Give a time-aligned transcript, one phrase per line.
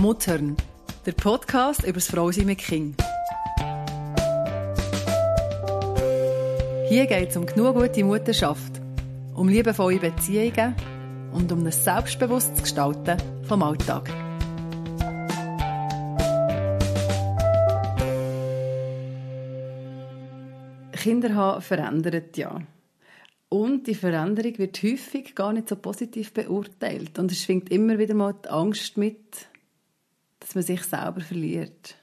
[0.00, 0.56] Muttern,
[1.06, 3.02] der Podcast über das Frausein mit Kind.
[6.88, 8.80] Hier geht es um genug gute Mutterschaft,
[9.34, 10.76] um liebevolle Beziehungen
[11.32, 14.08] und um ein selbstbewusstes Gestalten vom Alltag.
[20.92, 22.60] Kinder haben verändert ja.
[23.48, 27.18] Und die Veränderung wird häufig gar nicht so positiv beurteilt.
[27.18, 29.48] Und es schwingt immer wieder mal die Angst mit,
[30.40, 31.96] dass man sich selber verliert.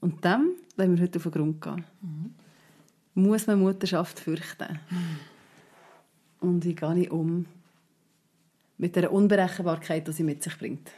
[0.00, 1.84] Und dem wollen wir heute auf den Grund gehen.
[2.00, 2.34] Mhm.
[3.14, 4.78] Muss man Mutterschaft fürchten?
[4.90, 5.18] Mhm.
[6.40, 7.46] Und wie gehe ich um
[8.76, 10.90] mit der Unberechenbarkeit, die sie mit sich bringt?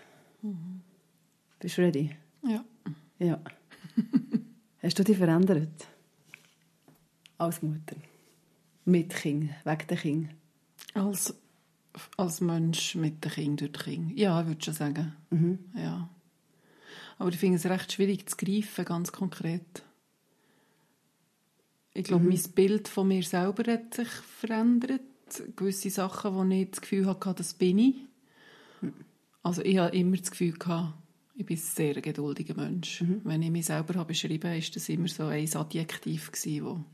[0.42, 0.82] Mhm.
[1.58, 2.10] Bist du ready?
[2.42, 2.64] Ja.
[3.18, 3.40] Ja.
[4.82, 5.88] Hast du dich verändert?
[7.38, 7.96] Als Mutter?
[8.84, 10.30] Mit Kind, wegen der Kind?
[10.94, 11.34] Als,
[12.16, 14.18] als Mensch mit dem Kind durch Kind.
[14.18, 15.12] Ja, würde ich schon sagen.
[15.30, 15.58] Mhm.
[15.74, 16.08] Ja.
[17.20, 19.84] Aber ich finde es recht schwierig zu greifen, ganz konkret.
[21.92, 22.30] Ich glaube, mhm.
[22.30, 25.02] mein Bild von mir selber hat sich verändert.
[25.54, 27.94] Gewisse Sachen, wo ich das Gefühl hatte, das bin ich.
[28.80, 28.94] Mhm.
[29.42, 30.94] Also ich habe immer das Gefühl gehabt,
[31.34, 33.02] ich bin ein sehr geduldiger Mensch.
[33.02, 33.20] Mhm.
[33.24, 36.84] Wenn ich mich selber habe beschrieben habe, war das immer so ein Adjektiv, gewesen, wo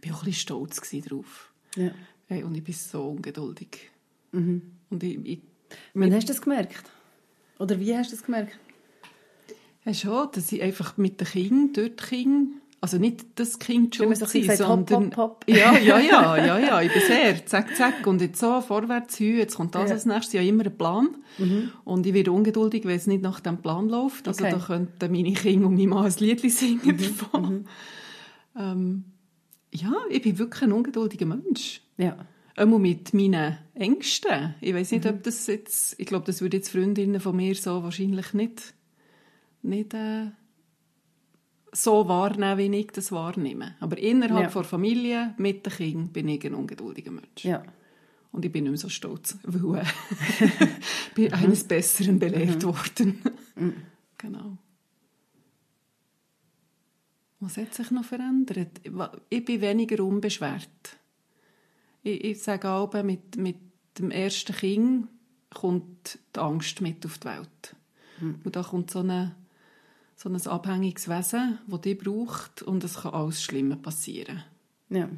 [0.00, 1.52] ich war auch ein bisschen stolz darauf.
[1.76, 1.90] Ja.
[2.28, 3.90] Hey, und ich bin so ungeduldig.
[4.32, 4.62] Mhm.
[4.88, 5.40] Und ich, ich,
[5.92, 6.90] Wann hast du das gemerkt?
[7.58, 8.58] Oder wie hast du das gemerkt?
[9.84, 14.14] Ja, schon, dass ich einfach mit den Kindern, dort Kind, also nicht das Kind schon
[14.14, 15.04] so sein, sondern...
[15.04, 15.44] Hopp, hopp, hopp.
[15.46, 19.38] Ja, ja, ja, ja, ja, ich bin sehr zack, zack und jetzt so vorwärts hin,
[19.38, 19.94] jetzt kommt das ja.
[19.94, 21.70] als nächstes, ich habe immer einen Plan mhm.
[21.84, 24.52] und ich werde ungeduldig, wenn es nicht nach dem Plan läuft, also okay.
[24.52, 26.98] da könnten meine Kinder und meine Mann ein Lied singen mhm.
[26.98, 27.52] davon.
[27.52, 27.64] Mhm.
[28.56, 29.04] Ähm,
[29.72, 31.80] ja, ich bin wirklich ein ungeduldiger Mensch.
[31.96, 32.16] Ja.
[32.56, 34.54] Einmal mit meinen Ängsten.
[34.60, 35.10] Ich weiß nicht, mhm.
[35.10, 38.74] ob das jetzt, ich glaube, das würde jetzt Freundinnen von mir so wahrscheinlich nicht,
[39.64, 40.30] nicht äh,
[41.72, 43.74] so wahrnehmen, wie ich das wahrnehme.
[43.80, 44.50] Aber innerhalb ja.
[44.50, 47.44] der Familie, mit den Kindern, bin ich ein ungeduldiger Mensch.
[47.44, 47.62] Ja.
[48.32, 49.84] Und ich bin nicht mehr so stolz, weil äh,
[51.08, 52.64] ich bin eines Besseren belehrt mhm.
[52.64, 53.22] worden.
[53.56, 53.74] Mhm.
[54.16, 54.56] Genau.
[57.40, 58.80] Was hat sich noch verändert?
[59.28, 60.96] Ich bin weniger unbeschwert.
[62.02, 63.58] Ich, ich sage auch, mit, mit
[63.98, 65.08] dem ersten Kind
[65.52, 67.76] kommt die Angst mit auf die Welt.
[68.20, 68.40] Mhm.
[68.44, 69.34] Und da kommt so, eine,
[70.16, 74.42] so ein abhängiges Wesen, das dich braucht und es kann alles Schlimme passieren.
[74.90, 75.08] Ja.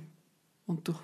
[0.67, 0.95] Und du,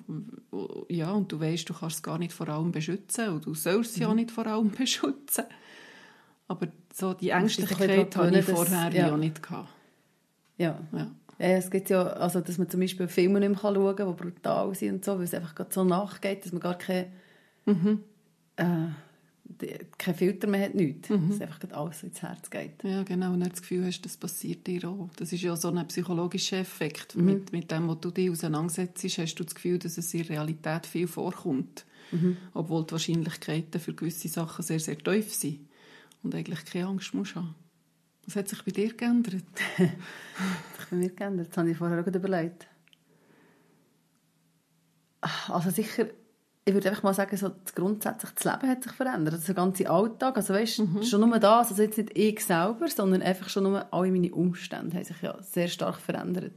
[0.89, 3.93] ja, und du weißt, du kannst es gar nicht vor allem beschützen und du sollst
[3.93, 4.03] es mhm.
[4.03, 5.45] ja nicht vor allem beschützen.
[6.49, 9.09] Aber so die Ängstlichkeit hatte ich vorher das, ja.
[9.09, 9.69] ja nicht gehabt.
[10.59, 10.79] Ja.
[10.93, 11.11] ja.
[11.39, 14.75] Es gibt ja, also, dass man zum Beispiel Filme nicht mehr schauen kann, die brutal
[14.75, 17.11] sind und so, weil es einfach so nachgeht, dass man gar keine,
[17.65, 18.01] mhm.
[18.57, 18.65] äh,
[19.99, 21.09] keinen Filter mehr hat, nichts.
[21.09, 21.31] Mhm.
[21.31, 22.83] Dass einfach alles ins Herz geht.
[22.83, 23.33] Ja, genau.
[23.33, 25.11] Und du das Gefühl hast, das passiert dir auch.
[25.17, 27.17] Das ist ja so ein psychologischer Effekt.
[27.17, 27.25] Mhm.
[27.25, 30.87] Mit, mit dem, was du dich auseinandersetzt, hast du das Gefühl, dass es in Realität
[30.87, 31.85] viel vorkommt.
[32.11, 32.37] Mhm.
[32.55, 35.61] Obwohl die Wahrscheinlichkeiten für gewisse Sachen sehr, sehr tief sind.
[36.23, 37.55] Und eigentlich keine Angst musst haben.
[38.27, 39.45] Was hat sich bei dir geändert?
[39.79, 41.49] was hat bei mir geändert?
[41.49, 42.69] Das habe ich vorher auch überlegt.
[45.49, 46.07] Also sicher,
[46.65, 49.35] ich würde einfach mal sagen, so grundsätzlich das Leben hat sich verändert.
[49.35, 51.03] Also der ganze Alltag, also weißt, mhm.
[51.03, 54.97] schon nur das, also jetzt nicht ich selber, sondern einfach schon nur alle meine Umstände
[54.97, 56.53] haben sich ja sehr stark verändert.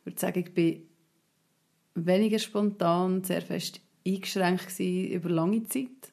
[0.00, 0.82] Ich würde sagen, ich bin
[1.94, 6.12] weniger spontan, sehr fest eingeschränkt über lange Zeit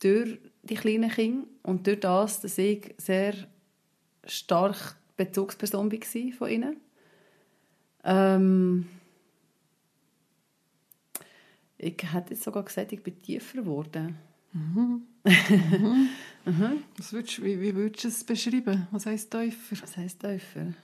[0.00, 3.32] durch die kleinen Kinder und durch das, dass ich sehr
[4.24, 6.76] stark Bezugsperson war von ihnen.
[8.04, 8.88] Ähm,
[11.82, 14.16] ich hätte jetzt sogar gesagt, ich bin tiefer geworden.
[14.52, 15.02] Mhm.
[15.24, 16.08] mhm.
[16.44, 16.82] mhm.
[16.96, 18.86] Was würdest, wie, wie würdest du es beschreiben?
[18.90, 19.76] Was heisst tiefer?
[19.82, 20.74] Was heisst tiefer?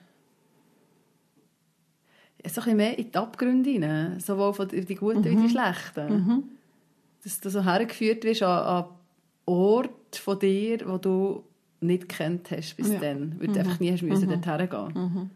[2.43, 5.25] Ja, so ein bisschen mehr in die Abgründe hinein, sowohl von die guten mhm.
[5.25, 5.49] wie die mhm.
[5.49, 6.15] schlechten.
[6.15, 6.45] Mhm.
[7.25, 8.85] Dass du so hergeführt wirst an, an
[9.47, 11.45] Ort von dir, wo du
[11.81, 12.99] nicht kennt hast bis ja.
[12.99, 13.59] dann, weil du mhm.
[13.59, 14.41] einfach nie hast müssen mhm.
[14.41, 15.31] dorthin gehen mhm.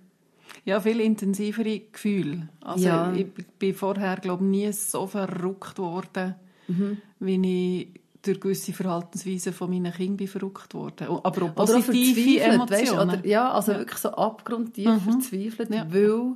[0.65, 2.49] Ja, viel intensivere Gefühle.
[2.61, 3.12] Also ja.
[3.12, 3.27] ich
[3.59, 6.35] bin vorher, glaube ich, nie so verrückt worden,
[6.69, 6.99] mhm.
[7.19, 11.09] wie ich durch gewisse Verhaltensweisen von meinen Kindern bin verrückt worden.
[11.09, 12.71] Aber auch positive oder Emotionen.
[12.71, 13.79] Weißt, oder, ja, also ja.
[13.79, 15.01] wirklich so abgrundtief mhm.
[15.01, 15.87] verzweifelt, ja.
[15.91, 16.35] weil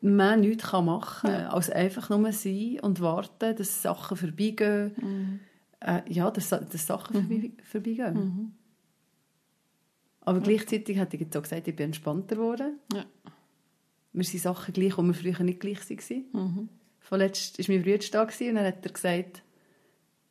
[0.00, 1.48] man nichts machen kann, ja.
[1.50, 4.92] als einfach nur sein und warten, dass Sachen vorbeigehen.
[4.96, 5.40] Mhm.
[5.80, 7.52] Äh, ja, dass, dass Sachen mhm.
[7.62, 8.14] vorbeigehen.
[8.14, 8.52] Mhm.
[10.30, 12.78] Aber gleichzeitig hat ich jetzt auch gesagt, ich bin entspannter geworden.
[12.92, 13.04] Ja.
[14.12, 16.24] Wir sind Sachen gleich, die wir früher nicht gleich waren.
[16.32, 16.68] Mhm.
[17.00, 19.42] Vorletzt war mein Bruder da und dann hat er gesagt,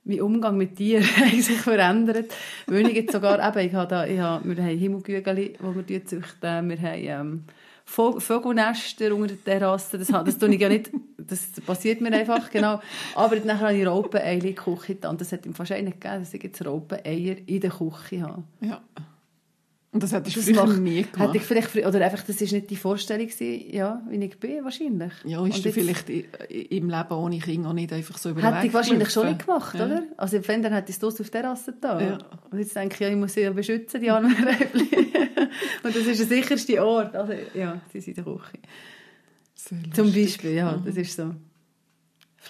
[0.05, 2.33] mein Umgang mit Tieren hat sich verändert.
[2.67, 6.05] Weil ich jetzt sogar, eben, ich habe da, ich habe, wir haben Himmelgügeli, die wir
[6.05, 7.43] züchten, wir haben ähm,
[7.85, 12.79] Vogelnester unter der Terrasse, das, das tue ich ja nicht, das passiert mir einfach, genau.
[13.15, 15.17] Aber dann habe ich Raupeneier in die Küche getan.
[15.17, 18.43] Das hat ihm fast nicht gegeben, dass ich jetzt Raupeneier in der Küche habe.
[18.61, 18.81] Ja.
[19.91, 21.19] Und das hättest du früher mach- nie gemacht.
[21.19, 24.63] Hätte ich vielleicht, oder einfach, das war nicht die Vorstellung, gewesen, ja, wie ich bin,
[24.63, 25.11] wahrscheinlich.
[25.25, 28.67] Ja, ist du vielleicht im Leben ohne Kind auch nicht einfach so über den Hätte
[28.67, 29.85] ich wahrscheinlich schon nicht gemacht, Ja.
[29.87, 30.03] oder?
[30.17, 31.99] Also wenn, dann hätte ich es auf der Terrasse da.
[31.99, 32.17] Ja.
[32.51, 34.89] Und jetzt denke ich, ja, ich muss sie ja beschützen, die Räbli.
[35.83, 37.15] Und das ist der sicherste Ort.
[37.15, 38.59] Also, ja, sie sind in der Küche.
[39.55, 40.25] Sehr Zum lustig.
[40.25, 41.33] Beispiel, ja, das ist so.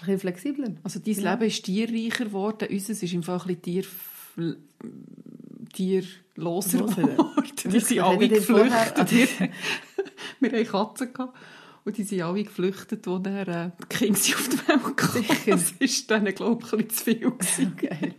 [0.01, 0.67] Bisschen flexibler.
[0.83, 3.83] Also dein Leben ist tierreicher geworden, unseres ist im Fall ein bisschen Tier,
[5.73, 6.07] tierloser
[6.39, 6.79] Loser.
[6.79, 7.17] geworden.
[7.71, 9.11] Die sind alle geflüchtet.
[10.39, 11.37] Wir hatten Katzen gehabt,
[11.85, 15.25] und die sind alle geflüchtet, als dann, äh, die Kinder auf die Welt kamen.
[15.47, 17.19] Das war denen, glaube ich, ein bisschen zu viel.
[17.31, 17.77] gewesen.
[17.77, 18.13] Geil.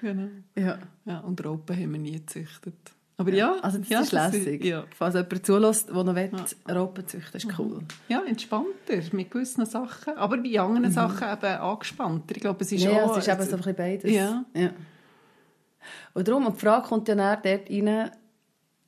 [0.00, 0.28] Genau.
[0.56, 0.78] Ja.
[1.04, 2.74] Ja, und Raupen haben wir nie gezüchtet.
[3.18, 4.64] Aber ja, Also das ja, ist lässig.
[4.64, 4.84] ja.
[4.96, 6.30] Falls jemand zulässt, der noch will,
[6.70, 7.80] Raupen züchten, ist cool.
[8.08, 12.34] ja, entspannter mit gewissen Sachen, aber bei anderen Sachen eben angespannter.
[12.34, 12.90] Ich glaube, es ist Mhm.
[12.92, 13.16] ja, auch...
[13.18, 14.10] es ist eben so ein bisschen beides.
[14.10, 14.44] Ja.
[14.54, 14.70] ja.
[16.14, 18.10] Und darum, und die Frage kommt ja näher dort rein,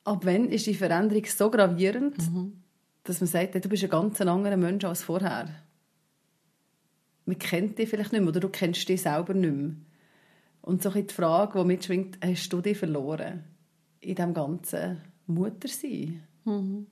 [0.05, 2.53] ab wann ist die Veränderung so gravierend, Mhm.
[3.05, 5.49] dass man sagt, du bist ein ganz anderer Mensch als vorher.
[7.25, 9.71] Man kennt dich vielleicht nicht mehr oder du kennst dich selber nicht mehr.
[10.61, 13.45] Und so die Frage, die mitschwingt, hast du dich verloren
[14.01, 16.23] in diesem ganzen Muttersein?
[16.45, 16.87] Nein,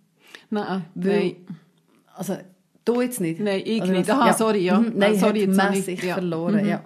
[0.50, 1.36] Weil- nein.
[2.14, 2.38] Also,
[2.84, 3.40] du jetzt nicht?
[3.40, 4.10] Nein, ich Oder nicht.
[4.10, 4.78] Aha, sorry, ja.
[4.80, 6.14] Mhm, Nein, Ah, sorry, jetzt ich- ja.
[6.14, 6.68] verloren, Mhm.
[6.68, 6.84] ja.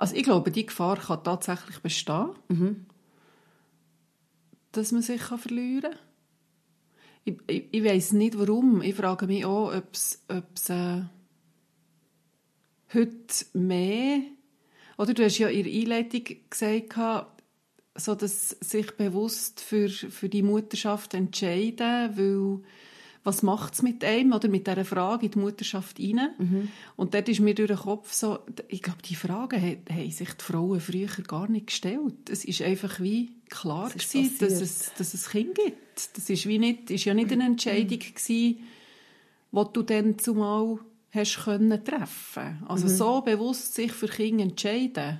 [0.00, 2.86] Also ich glaube, die Gefahr kann tatsächlich bestehen, Mhm.
[4.72, 5.98] dass man sich kann verlieren kann.
[7.24, 8.80] Ich, ich, ich weiß nicht, warum.
[8.80, 11.02] Ich frage mich auch, ob es, äh,
[12.94, 14.20] heute mehr...
[14.96, 17.28] Oder du hast ja in der Einleitung gesagt,
[17.94, 22.62] so dass sich bewusst für, für die Mutterschaft entscheiden, weil
[23.22, 26.70] was macht es mit einem oder mit dieser Frage in die Mutterschaft rein?
[26.96, 28.38] Und dort ist mir durch den Kopf so,
[28.68, 32.30] ich glaube, die Fragen haben, sich die Frauen früher gar nicht gestellt.
[32.30, 36.16] Es ist einfach wie klar ist gewesen, dass es, dass es Kind gibt.
[36.16, 38.58] Das ist wie nicht, ist ja nicht eine Entscheidung gewesen,
[39.52, 40.78] die du dann zumal
[41.12, 42.62] hast können treffen.
[42.68, 42.90] Also Mhm.
[42.90, 45.18] so bewusst sich für Kinder entscheiden,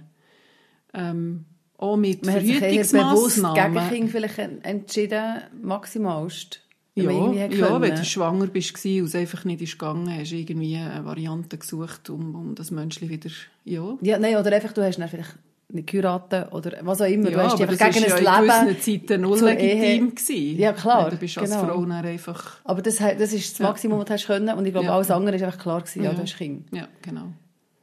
[0.94, 1.44] ähm,
[1.76, 3.88] auch mit Man hat sich bewusst gegen.
[3.88, 6.62] Kinder vielleicht en- entschieden, maximalst.
[7.02, 10.76] Ja, ja wenn du schwanger bist und es einfach nicht ist gegangen, hast du irgendwie
[10.76, 13.30] eine Variante gesucht, um, um das Menschli wieder...
[13.64, 15.34] Ja, Ja, nein, oder einfach, du hast dann vielleicht
[15.68, 17.30] nicht geheiratet oder was auch immer.
[17.30, 19.20] du ja hast dich aber einfach das gegen war ein ja in Leben gewissen Zeiten
[19.22, 19.78] null zur legitim.
[19.80, 20.10] Ehe.
[20.10, 20.58] Gewesen.
[20.58, 21.64] Ja, klar, Du bist als genau.
[21.64, 22.60] Frau einfach...
[22.64, 24.56] Aber das, das ist das Maximum, was du hast können.
[24.58, 24.94] Und ich glaube, Ja.
[24.94, 26.02] alles andere ist einfach klar gewesen.
[26.02, 26.16] Ja, Ja.
[26.16, 26.64] du hast Kinder.
[26.76, 27.32] Ja, genau.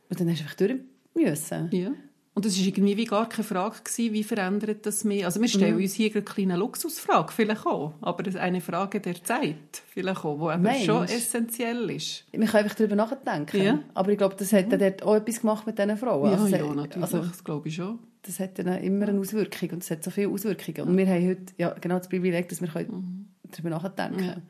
[0.10, 0.76] Und dann hast du einfach durch
[1.16, 1.70] müssen.
[1.72, 1.92] Ja.
[2.38, 5.26] Und es war irgendwie wie gar keine Frage, gewesen, wie verändert das mich?
[5.26, 5.82] Also wir stellen Mhm.
[5.82, 9.56] uns hier eine kleine Luxusfrage, vielleicht auch, aber eine Frage der Zeit,
[9.90, 10.86] vielleicht auch, die Meinst?
[10.86, 12.26] schon essentiell ist.
[12.38, 13.58] Man kann einfach darüber nachdenken.
[13.64, 13.74] Ja.
[13.74, 13.84] Mhm.
[13.96, 16.32] Aber ich glaube, das hat dann dort auch etwas gemacht mit diesen Frauen.
[16.32, 17.98] Ja, Also, ja, hat- natürlich, Also, das glaube ich schon.
[18.22, 20.90] das hat dann immer eine Auswirkung und es hat so viele Auswirkungen.
[20.90, 24.28] Und wir haben heute ja, genau das Privileg, dass wir können darüber nachdenken können.
[24.28, 24.28] Mhm.
[24.28, 24.42] Ja.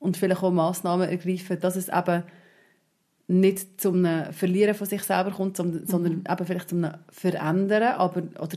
[0.00, 2.24] Und vielleicht auch Massnahmen ergreifen, dass es eben
[3.26, 6.24] nicht zum Verlieren von sich selber kommt, sondern, Mhm.
[6.30, 8.56] eben vielleicht zum Verändern, aber, oder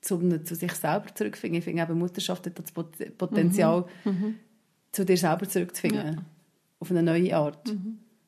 [0.00, 1.58] zum zu sich selber zurückfinden.
[1.58, 3.84] Ich finde eben, Mutterschaft hat das Pot- Potenzial,
[4.92, 6.00] zu dir selber zurückzufinden.
[6.00, 6.06] Mhm.
[6.06, 6.12] Ja.
[6.12, 6.24] Mhm.
[6.78, 7.74] Auf eine neue Art.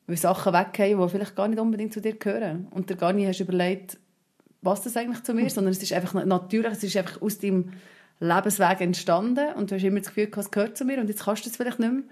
[0.07, 2.67] Weil Sachen weggehen, die vielleicht gar nicht unbedingt zu dir gehören.
[2.71, 3.97] Und dir gar nicht hast überlegt,
[4.61, 7.21] was das eigentlich zu mir ist, sondern es ist einfach na- natürlich, es ist einfach
[7.21, 7.71] aus deinem
[8.19, 11.45] Lebensweg entstanden und du hast immer das Gefühl, es gehört zu mir und jetzt kannst
[11.45, 12.03] du es vielleicht nicht mehr.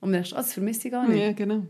[0.00, 1.20] Und du, ah, das vermisse ich gar nicht.
[1.20, 1.66] Ja, genau.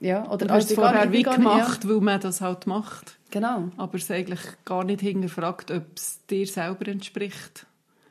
[0.00, 2.66] Ja, oder Du hast es ich gar vorher wie ich gemacht, weil man das halt
[2.66, 3.18] macht.
[3.32, 3.70] Ja, genau.
[3.76, 7.66] Aber es eigentlich gar nicht hinterfragt, ob es dir selber entspricht.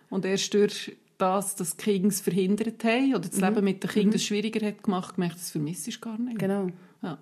[0.10, 3.90] Und erst durch das, dass die Kinder es verhindert haben oder das Leben mit den
[3.90, 6.40] Kindern es schwieriger hat gemacht, gemerkt, das vermisse ich gar nicht.
[6.40, 6.70] genau.
[7.02, 7.18] Ja.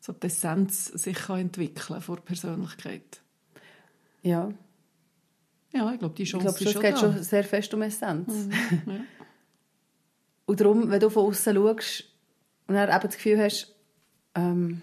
[0.00, 3.20] So die Essenz sich kann entwickeln vor Persönlichkeit.
[4.22, 4.52] Ja.
[5.72, 6.98] Ja, ich glaube, die Ich Chance glaube, ist es schon geht da.
[6.98, 8.48] schon sehr fest um Essenz.
[8.86, 8.94] Ja.
[10.46, 12.04] Und darum, wenn du von außen schaust
[12.66, 13.74] und dann eben das Gefühl hast,
[14.34, 14.82] ähm,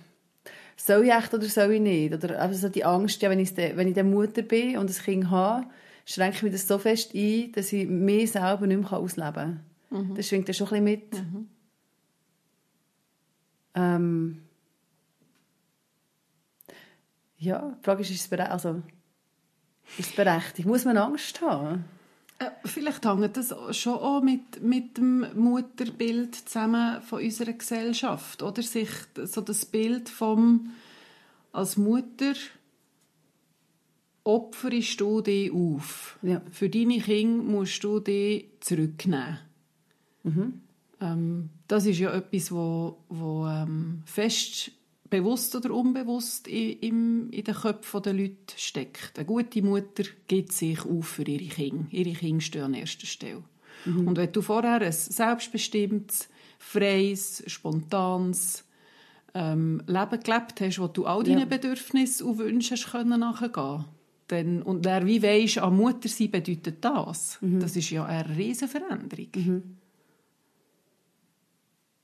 [0.77, 2.13] soll ich echt oder soll ich nicht?
[2.13, 4.89] Oder einfach so die Angst, ja, wenn, ich, de- wenn ich dann Mutter bin und
[4.89, 5.65] ein Kind habe,
[6.05, 10.15] schränke ich mich das so fest ein, dass ich mich selber nicht mehr ausleben kann.
[10.15, 11.23] Das schwingt dann schon ein bisschen mit.
[13.75, 14.43] Ähm,
[17.37, 18.81] ja, die Frage ist, ist es, also,
[19.97, 20.67] ist es berechtigt?
[20.67, 21.85] Muss man Angst haben?
[22.43, 28.61] Äh, Vielleicht hängt das schon auch mit, mit dem Mutterbild zusammen von unserer Gesellschaft, oder?
[28.61, 28.89] Sich
[29.23, 30.71] so das Bild vom
[31.51, 32.33] als Mutter
[34.23, 36.17] opferst du dich auf.
[36.21, 36.41] Ja.
[36.51, 39.39] Für deine Kinder musst du dich zurücknehmen.
[41.01, 44.71] Ähm, das ist ja etwas, wo, wo ähm, fest
[45.13, 49.17] bewusst oder unbewusst in, im, in den Köpfen der Leute steckt.
[49.17, 51.85] Eine gute Mutter gibt sich auf für ihre Kinder.
[51.91, 53.43] Ihre Kinder stehen an erster Stelle.
[53.85, 58.63] Und wenn du vorher ein selbstbestimmtes, freies, spontanes
[59.33, 61.45] ähm, Leben gelebt hast, wo du all deinen Ja.
[61.45, 63.85] Bedürfnissen und Wünschen können nachgehen
[64.27, 67.39] dann, und wer wie weisst, an Mutter sein bedeutet das.
[67.41, 69.27] Das ist ja eine riesige Veränderung.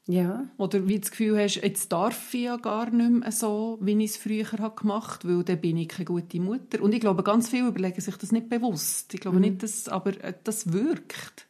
[0.10, 0.48] Ja.
[0.58, 4.04] Oder wie du das Gefühl hast, jetzt darf ich ja gar nicht mehr so, wie
[4.04, 6.82] ich es früher habe gemacht habe, weil dann bin ich keine gute Mutter.
[6.82, 9.14] Und ich glaube, ganz viele überlegen sich das nicht bewusst.
[9.14, 11.46] Ich glaube nicht, dass, aber äh, das wirkt.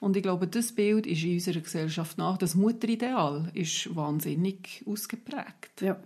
[0.00, 5.82] Und ich glaube, das Bild ist in unserer Gesellschaft nach, das Mutterideal ist wahnsinnig ausgeprägt.
[5.82, 5.98] Ja.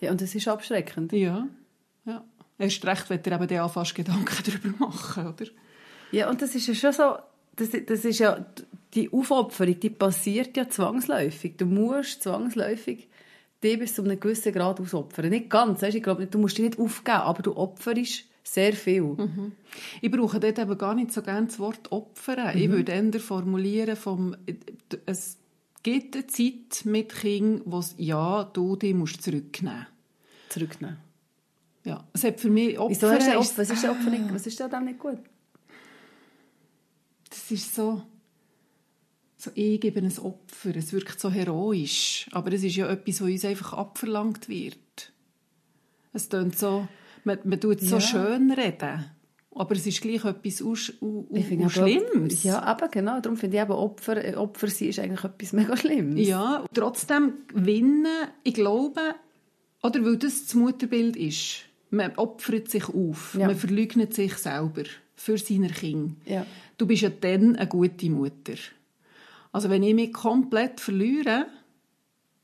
[0.00, 1.12] Ja, und es ist abschreckend.
[1.12, 1.46] Ja,
[2.06, 2.24] ja.
[2.56, 5.44] Erst recht, wenn du eben dann fast Gedanken darüber machen, oder?
[6.10, 7.16] Ja, und das ist ja schon so,
[7.56, 8.46] das, das ist ja,
[8.94, 11.56] die Aufopferung, die passiert ja zwangsläufig.
[11.56, 13.08] Du musst zwangsläufig
[13.62, 15.30] dich bis zu einem gewissen Grad ausopfern.
[15.30, 15.96] Nicht ganz, weißt?
[15.96, 19.16] ich glaube, du musst dich nicht aufgeben, aber du opferst sehr viel.
[20.00, 22.56] Ich brauche dort eben gar nicht so gerne das Wort opfern.
[22.56, 24.36] Ich würde eher formulieren vom,
[25.06, 25.36] es
[25.82, 29.86] gibt eine Zeit mit Kindern, wo es, ja, du dich musst zurücknehmen
[30.48, 30.98] Zurücknehmen.
[31.84, 32.90] Ja, es hat für mich Opfer...
[32.90, 33.58] Wieso hast du Opfer?
[33.58, 35.18] Was ist Opfer nicht, was ist da nicht gut?
[37.28, 38.02] Das ist so...
[39.40, 40.74] So, ich gebe ein Opfer.
[40.76, 42.28] Es wirkt so heroisch.
[42.32, 45.12] Aber es ist ja etwas, was uns einfach abverlangt wird.
[46.12, 46.88] Es klingt so...
[47.24, 48.00] Man, man tut es so Ja.
[48.00, 49.04] schön reden.
[49.54, 52.42] Aber es ist gleich etwas Ich finde aus aber- Schlimmes.
[52.44, 53.20] Ja, eben, genau.
[53.20, 56.26] Darum finde ich eben, Opfer, äh, Opfer sein ist eigentlich etwas mega Schlimmes.
[56.26, 58.06] Ja, trotzdem gewinnen,
[58.44, 59.00] ich glaube,
[59.82, 61.64] oder weil das das Mutterbild ist.
[61.90, 63.46] Man opfert sich auf, Ja.
[63.46, 64.84] man verleugnet sich selber
[65.16, 66.14] für seine Kinder.
[66.26, 66.46] Ja.
[66.76, 68.54] Du bist ja dann eine gute Mutter.
[69.52, 71.46] Also wenn ich mich komplett verliere,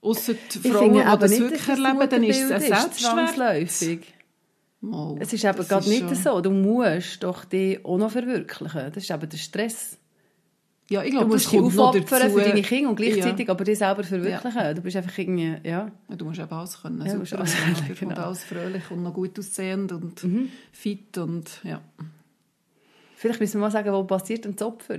[0.01, 3.37] ausser die Frauen, finde die das nicht, wirklich das erleben, dann ist es ein Selbstwert.
[4.81, 6.41] Mal, Es ist eben gerade nicht schon- so.
[6.43, 8.93] Du musst doch dich auch noch verwirklichen.
[8.93, 9.97] Das ist eben der Stress.
[10.91, 13.79] Ja, ich Du glaube, das musst dich aufopfern für deine Kinder und gleichzeitig aber dich
[13.79, 14.61] selber verwirklichen.
[14.61, 14.75] Ja.
[14.75, 15.91] Du bist einfach irgendwie, ja.
[16.11, 17.07] Ja, du musst eben alles können.
[17.07, 18.13] Ja, du musst alles können, Und genau.
[18.13, 18.19] Mhm.
[18.19, 20.21] alles fröhlich und noch gut aussehend und
[20.73, 21.81] fit und ja.
[23.17, 24.99] Vielleicht müssen wir mal sagen, wo passiert das Opfer?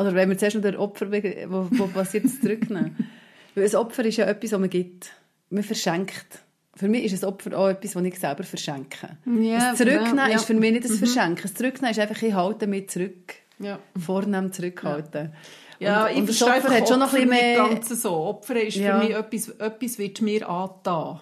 [0.00, 2.96] Oder wenn wir zuerst noch den Opfer, wo, wo passiert das Zurücknehmen?
[3.54, 5.12] Weil ein Opfer ist ja etwas, das man gibt.
[5.50, 6.38] Man verschenkt.
[6.74, 9.18] Für mich ist ein Opfer auch etwas, das ich selber verschenke.
[9.26, 10.36] Ja, das Zurücknehmen ja, ja.
[10.36, 11.42] ist für mich nicht das Verschenken.
[11.42, 13.34] Das Zurücknehmen ist einfach, ich halte mich zurück.
[13.58, 13.78] Ja.
[13.98, 15.34] Vornehm zurückhalten.
[15.80, 17.68] Ja, und, ich und das Opfer hat schon noch ein bisschen mehr...
[17.68, 18.12] nicht ganz so.
[18.14, 18.98] Opfer ist Ja.
[19.00, 21.20] für mich etwas, etwas wird mir angetan.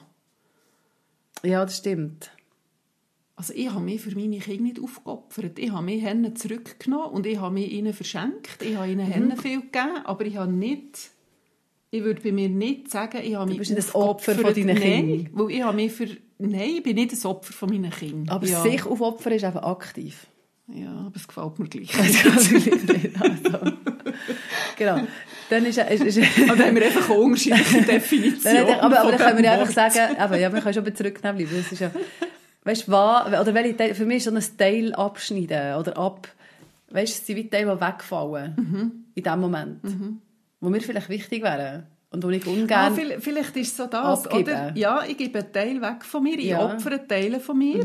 [1.43, 2.31] Ja, das stimmt.
[3.39, 5.61] Also ich habe mich für meine Kinder nicht aufgeopfert.
[5.61, 8.61] Ich habe mich Hennen zurückgenommen und ich habe mich ihnen verschenkt.
[8.63, 9.13] Ich habe ihnen Mhm.
[9.13, 11.11] Hennen viel gegeben, aber ich habe nicht...
[11.93, 14.67] Ich würde bei mir nicht sagen, ich habe mich bist nicht das Opfer von deinen
[14.67, 15.29] Nein, Kindern.
[15.35, 16.09] weil ich habe mich für...
[16.39, 18.29] Nein, ich bin nicht das Opfer von meinen Kindern.
[18.35, 18.61] Aber ja.
[18.61, 20.27] sich aufopfern ist einfach aktiv.
[20.75, 21.97] Ja, aber es gefällt mir gleich.
[21.99, 23.59] also.
[24.77, 25.01] Genau.
[25.49, 26.19] Dann ist, ist, ist,
[26.51, 29.61] Aber haben wir einfach unterschiedliche Definition Dann hätte ich- aber, aber dann können wir dem
[29.61, 31.57] einfach sagen, eben, ja, man kann schon zurücknehmen bleiben.
[31.63, 31.91] Das ist ja,
[32.69, 36.29] weißt du, was, oder welche Teil, für mich ist so ein Teil abschneiden oder ab,
[36.91, 38.93] weißt du, es sind wie Teile, die wegfallen Mhm.
[39.15, 39.81] in dem Moment,
[40.61, 43.87] wo mir vielleicht wichtig wären und wo ich Ah, ungern vielleicht, vielleicht ist es so
[43.87, 44.43] das, abgeben.
[44.53, 44.73] oder?
[44.77, 46.67] Ja, ich gebe einen Teil weg von mir, ich Ja.
[46.67, 46.75] Mhm.
[46.75, 47.85] opfere Teile von mir.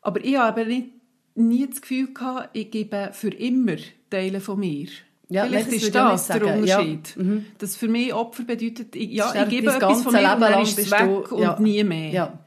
[0.00, 0.88] Aber ich habe nicht,
[1.34, 3.76] nie das Gefühl gehabt, ich gebe für immer
[4.10, 4.88] Teile von mir.
[5.28, 6.64] Ja, Vielleicht ist ich das der sagen.
[6.66, 6.78] Ja.
[6.80, 7.16] Unterschied.
[7.58, 10.52] Dass für mich Opfer bedeutet, ich, ja, ich gebe etwas von mir und Leben dann
[10.52, 11.58] lang ist es weg und ja.
[11.58, 12.10] nie mehr.
[12.10, 12.38] Ja.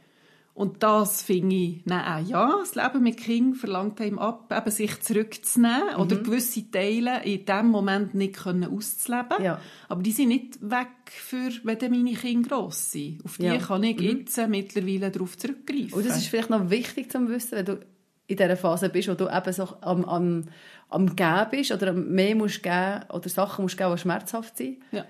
[0.56, 5.02] Und das finde ich, nein, ja, das Leben mit Kindern verlangt einem ab, eben sich
[5.02, 6.02] zurückzunehmen Mhm.
[6.02, 9.44] oder gewisse Teile in diesem Moment nicht können auszuleben.
[9.44, 9.60] Ja.
[9.90, 13.24] Aber die sind nicht weg, für, wenn dann meine Kinder gross sind.
[13.26, 13.58] Auf die Ja.
[13.58, 15.92] kann ich jetzt äh, mittlerweile darauf zurückgreifen.
[15.92, 17.80] Und das ist vielleicht noch wichtig zu wissen, wenn du
[18.28, 20.46] in dieser Phase bist, wo du eben so am, am,
[20.88, 24.78] am Geben bist oder mehr musst geben oder Sachen musst geben, die schmerzhaft sind.
[24.94, 25.04] ja,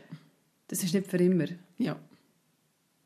[0.70, 1.46] Das ist nicht für immer.
[1.78, 1.96] ja.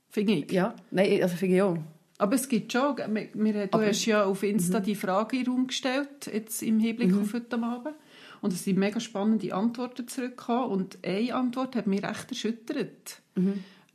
[0.10, 0.51] Finde ich.
[0.53, 1.77] Ja, nein, also finde ich auch.
[2.20, 5.46] Aber es gibt schon, wir, wir, du Aber- hast ja auf Insta die Frage in
[5.46, 7.96] den Raum gestellt, jetzt im Hinblick auf heute Abend.
[8.42, 10.70] Und es sind mega spannende Antworten zurückgekommen.
[10.70, 13.22] Und eine Antwort hat mich recht erschüttert.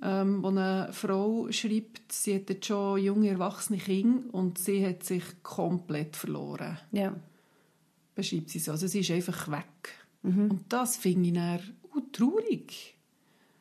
[0.02, 5.02] Ähm, wo eine Frau schreibt, sie hat jetzt schon junge, erwachsene Kinder und sie hat
[5.04, 6.78] sich komplett verloren.
[6.92, 7.14] Ja.
[8.14, 8.72] Beschreibt sie so.
[8.72, 9.94] Also sie ist einfach weg.
[10.22, 11.60] Und das finde ich dann
[11.94, 12.96] uh, traurig.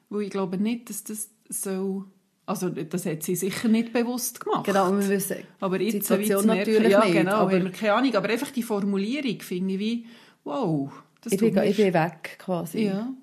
[0.09, 2.05] Weil ich glaube nicht, dass das so
[2.45, 4.65] Also das hat sie sicher nicht bewusst gemacht.
[4.65, 7.13] Genau, und wir wissen aber die jetzt, wie Situation merken, natürlich ja, nicht.
[7.13, 8.15] genau, aber haben wir keine Ahnung.
[8.15, 10.05] Aber einfach die Formulierung finde ich wie,
[10.43, 12.81] wow, das ich, bin, ich bin weg quasi.
[12.85, 13.13] Ja.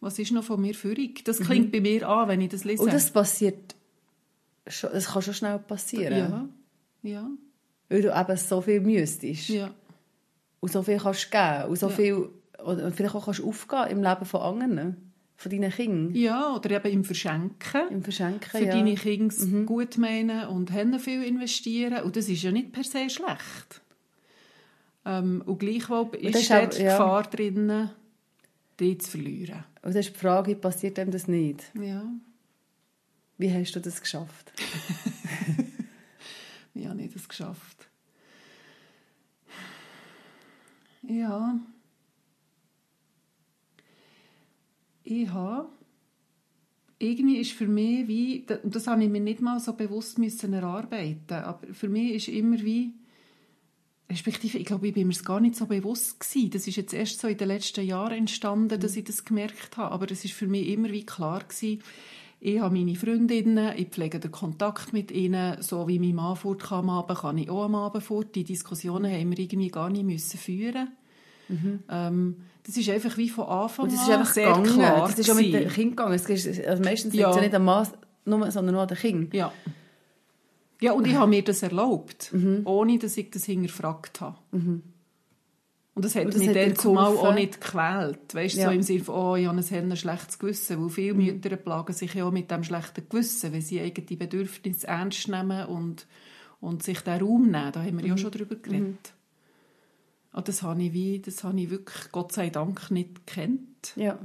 [0.00, 1.24] Was ist noch von mir führig?
[1.24, 2.82] Das klingt bei mir an, wenn ich das lese.
[2.82, 3.74] Und das passiert,
[4.66, 6.18] schon, das kann schon schnell passieren.
[6.18, 6.48] ja,
[7.10, 7.30] ja,
[7.88, 9.48] Weil du eben so viel müsstest.
[9.48, 9.70] ja,
[10.60, 11.64] Und so viel kannst geben.
[11.70, 11.94] Und so Ja.
[11.94, 12.28] viel,
[12.62, 15.13] oder vielleicht auch kannst aufgehen im Leben von anderen.
[15.36, 16.14] Von deinen Kindern.
[16.14, 16.54] ja.
[16.54, 17.88] Oder eben im Verschenken.
[17.90, 18.72] Im Verschenken, Für ja.
[18.72, 19.34] deine Kinder
[19.66, 22.02] gut meinen und haben viel investieren.
[22.04, 23.80] Und das ist ja nicht per se schlecht.
[25.04, 26.92] Ähm, und gleichwohl ist ist auch- die ja.
[26.96, 27.90] Gefahr drin,
[28.80, 29.64] die zu verlieren.
[29.82, 31.64] Und das ist die Frage, passiert dem das nicht?
[31.78, 32.04] Ja,
[33.36, 34.52] Wie hast du das geschafft?
[36.74, 37.88] wie habe ich das geschafft?
[41.02, 41.58] Ja.
[45.04, 45.68] Ich habe...
[46.98, 48.46] Irgendwie ist für mich wie...
[48.62, 52.28] Und das habe ich mir nicht mal so bewusst müssen erarbeiten aber für mich ist
[52.28, 52.94] immer wie...
[54.10, 56.50] Respektive, ich glaube, ich bin mir es gar nicht so bewusst gewesen.
[56.50, 59.92] Das ist jetzt erst so in den letzten Jahren entstanden, dass ich das gemerkt habe.
[59.92, 61.82] Aber es ist für mich immer wie klar gewesen,
[62.46, 66.62] ich habe meine Freundinnen, ich pflege den Kontakt mit ihnen, so wie mein Mann fort
[66.62, 68.34] kann am Abend, kann ich auch am Abend fort.
[68.34, 70.88] Die Diskussionen haben wir irgendwie gar nicht müssen führen.
[71.88, 74.74] Ähm, das ist einfach wie von Anfang Und das ist an einfach sehr gegangen.
[74.74, 75.74] klar Das ist auch mit den gewesen.
[75.74, 76.14] Kindern gegangen.
[76.14, 77.30] Es ist, also meistens liegt Ja.
[77.30, 77.86] es ja nicht am Mann,
[78.24, 79.28] nur, sondern nur an den Kindern.
[79.32, 79.52] Ja.
[80.80, 82.62] Ja, und ich habe mir das erlaubt, Mhm.
[82.64, 84.36] ohne dass ich das hinterfragt habe.
[84.52, 88.34] Und das hat Und das mich dann zumal auch nicht gequält.
[88.34, 88.66] Weißt du, Ja.
[88.68, 90.82] so im Sinne von, oh, ich habe ein schlechtes Gewissen.
[90.82, 91.24] Weil viele Mhm.
[91.24, 95.66] Mütter plagen sich ja auch mit dem schlechten Gewissen, weil sie eigene Bedürfnisse ernst nehmen
[95.66, 96.06] und,
[96.60, 97.70] und sich den Raum nehmen.
[97.72, 98.10] Da haben wir Mhm.
[98.10, 99.12] ja schon drüber geredet.
[100.34, 103.92] Und das habe ich, wie, das habe ich wirklich, Gott sei Dank, nicht gekannt.
[103.96, 104.18] Ja.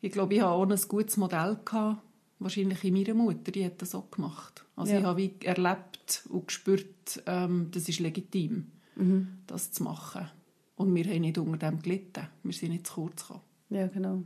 [0.00, 1.58] Ich glaube, ich hatte auch ein gutes Modell.
[1.64, 2.02] Gehabt,
[2.38, 4.64] wahrscheinlich in meiner Mutter, die hat das auch gemacht.
[4.74, 4.98] Also Ja.
[5.00, 9.28] ich habe wie erlebt und gespürt, ähm, das ist legitim, Mhm.
[9.46, 10.28] das zu machen.
[10.76, 12.26] Und wir haben nicht unter dem gelitten.
[12.42, 13.40] Wir sind nicht zu kurz gekommen.
[13.70, 14.22] ja, genau.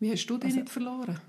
[0.00, 1.20] Wie hast du dich Also- nicht verloren?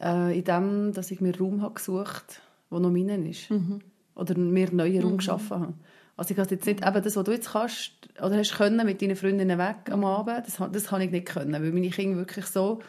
[0.00, 2.40] Äh, in dem, dass ich mir Raum habe gesucht
[2.70, 3.50] habe, der noch meinen ist.
[3.50, 3.80] Mhm.
[4.16, 5.74] Oder mir neuen Raum geschaffen habe.
[6.16, 9.00] Also ich habe jetzt nicht eben das, was du jetzt kannst, oder hast können mit
[9.02, 12.46] deinen Freundinnen weg am Abend, das, das kann ich nicht können, weil meine Kinder wirklich
[12.46, 12.80] so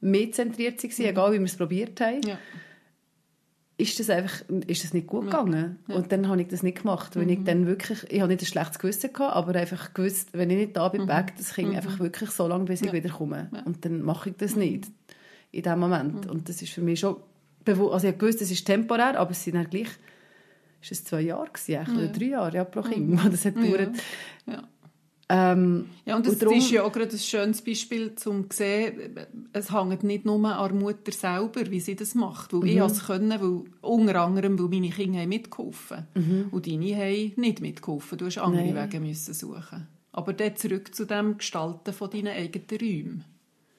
[0.00, 2.20] mitzentriert waren, egal wie wir es probiert haben.
[2.26, 2.36] Ja.
[3.76, 5.94] ist das einfach ist das nicht gut gegangen Ja.
[5.94, 6.00] Mhm.
[6.02, 8.46] und dann habe ich das nicht gemacht weil ich dann wirklich ich habe nicht ein
[8.46, 11.98] schlechtes Gewissen gehabt aber einfach gewusst wenn ich nicht da bin weg das Kind einfach
[11.98, 12.96] wirklich so lange bis ich Mhm.
[12.96, 13.04] Ja.
[13.04, 13.60] wieder komme Ja.
[13.60, 13.66] Mhm.
[13.66, 14.86] und dann mache ich das nicht
[15.50, 17.16] in dem Moment und das ist für mich schon
[17.66, 19.88] also ich habe gewusst das ist temporär aber es sind dann gleich
[20.84, 22.12] ist es zwei Jahre gewesen, eigentlich, oder Ja.
[22.12, 23.62] drei Jahre ja, pro Kind wo das hat Ja.
[23.62, 23.96] gedauert
[24.46, 24.62] Ja.
[25.30, 28.56] ähm, Ja, und das, Und darum- ist ja auch gerade ein schönes Beispiel, um zu
[28.58, 29.16] sehen,
[29.54, 32.52] es hängt nicht nur an der Mutter selber, wie sie das macht.
[32.52, 32.66] Weil Mhm.
[32.68, 36.06] ich es können, weil, unter anderem, weil meine Kinder haben mitgeholfen
[36.50, 38.18] Und deine haben nicht mitgeholfen.
[38.18, 38.74] Du hast andere Mhm.
[38.74, 38.90] Nein.
[38.92, 39.86] Wege müssen suchen.
[40.12, 43.24] Aber dann zurück zu dem Gestalten von deinen eigenen Räumen.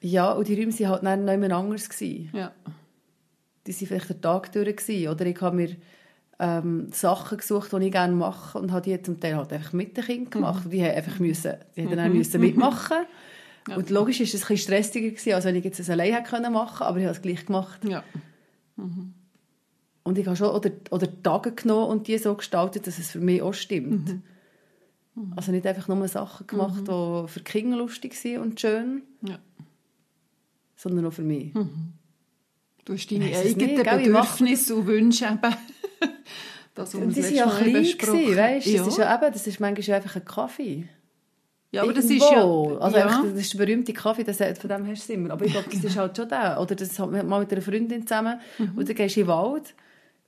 [0.02, 2.30] ja und die Räume waren halt dann noch immer anders gewesen.
[2.34, 2.52] Ja.
[3.66, 5.08] die waren vielleicht den Tag durch gewesen.
[5.08, 5.76] oder ich habe mir
[6.38, 9.96] ähm, Sachen gesucht, die ich gerne mache und habe die zum Teil halt einfach mit
[9.96, 10.64] den Kindern gemacht.
[10.64, 12.98] Und Die haben einfach müssen, die haben dann auch müssen mitmachen.
[13.68, 13.74] Ja.
[13.78, 16.30] Und logisch ist es ein bisschen stressiger gewesen, als wenn ich jetzt es allein hätte
[16.30, 17.80] können machen, aber ich habe es gleich gemacht.
[17.84, 18.04] Ja.
[18.76, 23.18] Und ich habe schon oder, oder Tage genommen und die so gestaltet, dass es für
[23.18, 24.20] mich auch stimmt.
[25.34, 29.38] Also nicht einfach nur Sachen gemacht, die für die Kinder lustig sind und schön, ja.
[30.76, 31.52] sondern auch für mich.
[32.86, 35.40] Du hast deine es eigenen nicht, Bedürfnisse und Wünsche eben.
[36.74, 38.66] Das, Und die waren ja klein, gewesen, weißt?
[38.66, 38.78] Ja.
[38.80, 40.86] Das ist ja eben, das ist manchmal einfach ein Kaffee.
[41.72, 42.72] ja, aber das ist Irgendwo.
[42.74, 42.78] ja...
[42.80, 43.06] Also ja.
[43.06, 45.30] einfach, das ist der berühmte Kaffee, das, von dem hast du immer.
[45.30, 46.60] Aber ich glaube, das ist halt schon der.
[46.60, 48.72] Oder das hat man mal mit einer Freundin zusammen Mhm.
[48.76, 49.74] und dann gehst du in den Wald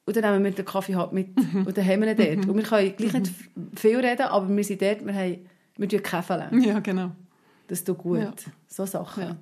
[0.07, 1.66] und dann nehmen wir den Kaffee halt mit Mhm.
[1.66, 2.49] und dann haben wir ihn dort.
[2.49, 3.33] Und wir können gleich nicht
[3.77, 5.38] viel reden, aber wir sind dort, wir haben
[5.77, 6.62] wir tun Käfeln.
[6.62, 7.11] ja, genau.
[7.66, 8.21] Das tut gut.
[8.21, 8.33] Ja.
[8.68, 9.23] So Sachen.
[9.23, 9.37] Ja.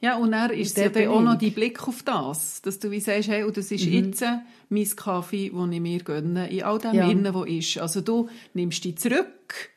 [0.00, 3.00] Ja, und dann ist dann bin auch noch dein Blick auf das, dass du wie
[3.00, 6.78] sagst, hey, und das ist jetzt äh, mein Kaffee, den ich mir gönne, in all
[6.78, 7.08] dem Ja.
[7.08, 7.78] Innen, wo ist.
[7.78, 9.70] Also du nimmst dich zurück,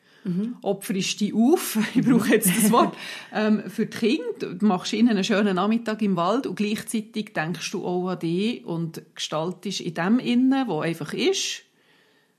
[0.62, 2.96] opferst dich auf, ich brauche jetzt das Wort,
[3.32, 7.70] ähm, für die Kinder, du machst ihnen einen schönen Nachmittag im Wald und gleichzeitig denkst
[7.70, 11.62] du auch an dich und gestaltest in dem Innen, wo einfach ist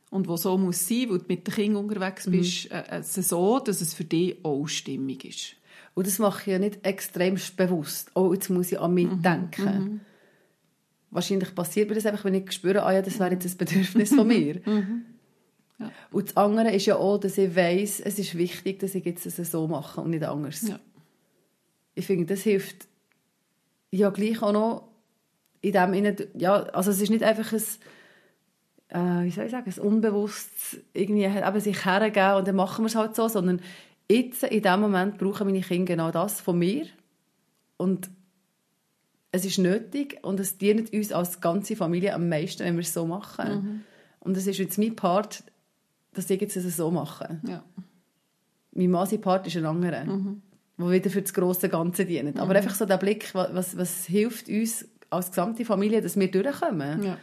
[0.09, 3.59] und wo so muss sein, wo du mit den Kindern unterwegs bist, äh, es so,
[3.59, 5.55] dass es für dich auch stimmig ist.
[5.97, 8.11] Und das mache ich ja nicht extrem bewusst.
[8.13, 9.21] Oh, jetzt muss ich an mich Mhm.
[9.23, 10.01] denken.
[11.09, 14.13] Wahrscheinlich passiert mir das einfach, wenn ich spüre, ah ja, das wäre jetzt ein Bedürfnis
[14.13, 14.61] von mir.
[14.67, 15.05] Mhm.
[15.79, 15.91] Ja.
[16.11, 19.25] Und das andere ist ja auch, dass ich weiss, es ist wichtig, dass ich jetzt
[19.25, 20.67] es so mache und nicht anders.
[20.67, 20.79] Ja.
[21.95, 22.87] ich finde, das hilft
[23.91, 24.87] ja gleich auch noch
[25.61, 27.61] in dem Innen, ja, also es ist nicht einfach ein,
[28.89, 32.87] äh, wie soll ich sagen, ein unbewusstes irgendwie eben sich hergeben und dann machen wir
[32.87, 33.61] es halt so, sondern
[34.09, 36.85] jetzt, in dem Moment, brauchen meine Kinder genau das von mir
[37.77, 38.09] und
[39.31, 42.93] es ist nötig und es dient uns als ganze Familie am meisten, wenn wir es
[42.93, 43.49] so machen.
[43.49, 43.81] Mhm.
[44.19, 45.43] Und es ist jetzt mein Part,
[46.13, 47.39] dass ich jetzt es so mache.
[47.47, 47.63] Ja.
[48.71, 50.41] Mein Mann, sein Part ist ein anderer, mhm.
[50.77, 52.35] der wieder für das grosse Ganze dient.
[52.35, 52.41] Mhm.
[52.41, 57.03] Aber einfach so der Blick, was, was hilft uns als gesamte Familie, dass wir durchkommen.
[57.03, 57.17] Ja.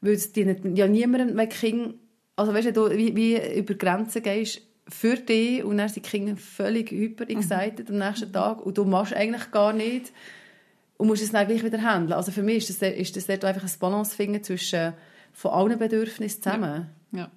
[0.00, 1.94] Weil es dient ja niemandem, wenn Kinder,
[2.36, 6.36] also weißt du, wie, wie über Grenzen gehst, für dich und dann sind die Kinder
[6.36, 8.00] völlig hyper excited mhm.
[8.00, 10.12] am nächsten Tag und du machst eigentlich gar nicht
[10.96, 12.12] und musst es dann gleich wieder handeln.
[12.12, 14.94] Also für mich ist das, ist das dort einfach ein Balance finden zwischen
[15.32, 16.86] von allen Bedürfnissen zusammen.
[17.12, 17.18] Ja.
[17.18, 17.30] ja.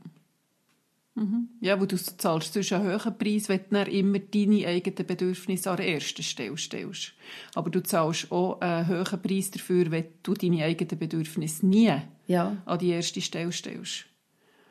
[1.15, 1.49] Mhm.
[1.59, 5.77] Ja, wo du zahlst sonst einen höheren Preis, wenn du immer deine eigenen Bedürfnisse an
[5.77, 7.13] der ersten Stelle stellst.
[7.55, 11.91] Aber du zahlst auch einen höheren Preis dafür, wenn du deine eigenen Bedürfnisse nie
[12.27, 12.57] ja.
[12.65, 14.05] an die erste Stelle stellst.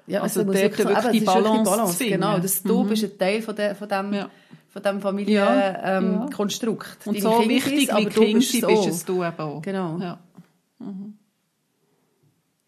[0.08, 2.88] Ja, also, also dort wirklich, wirklich eben, die Balance, Balance Genau, dass du mhm.
[2.88, 4.30] bist ein Teil von, de, von dem ja.
[4.68, 6.98] von dem Familienkonstrukt.
[7.04, 9.62] Ja, ähm, Und so Kinder wichtig aber wie du bist, bist es du eben auch.
[9.62, 9.98] Genau.
[9.98, 10.18] Ja,
[10.78, 11.18] mhm.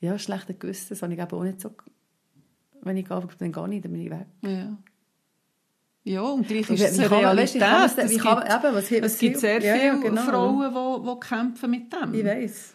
[0.01, 1.71] ja schlechte Gewissen, das habe ich auch nicht so
[2.83, 4.27] wenn ich gehe, dann gehe ich, dann bin ich weg.
[4.43, 4.77] Ja.
[6.03, 7.61] Ja, und gleich ist es eine Realität.
[7.61, 10.23] Weißt, kann es, was, was es gibt sehr viele ja, genau.
[10.23, 12.15] Frauen, die, die kämpfen mit dem.
[12.15, 12.75] Ich weiß.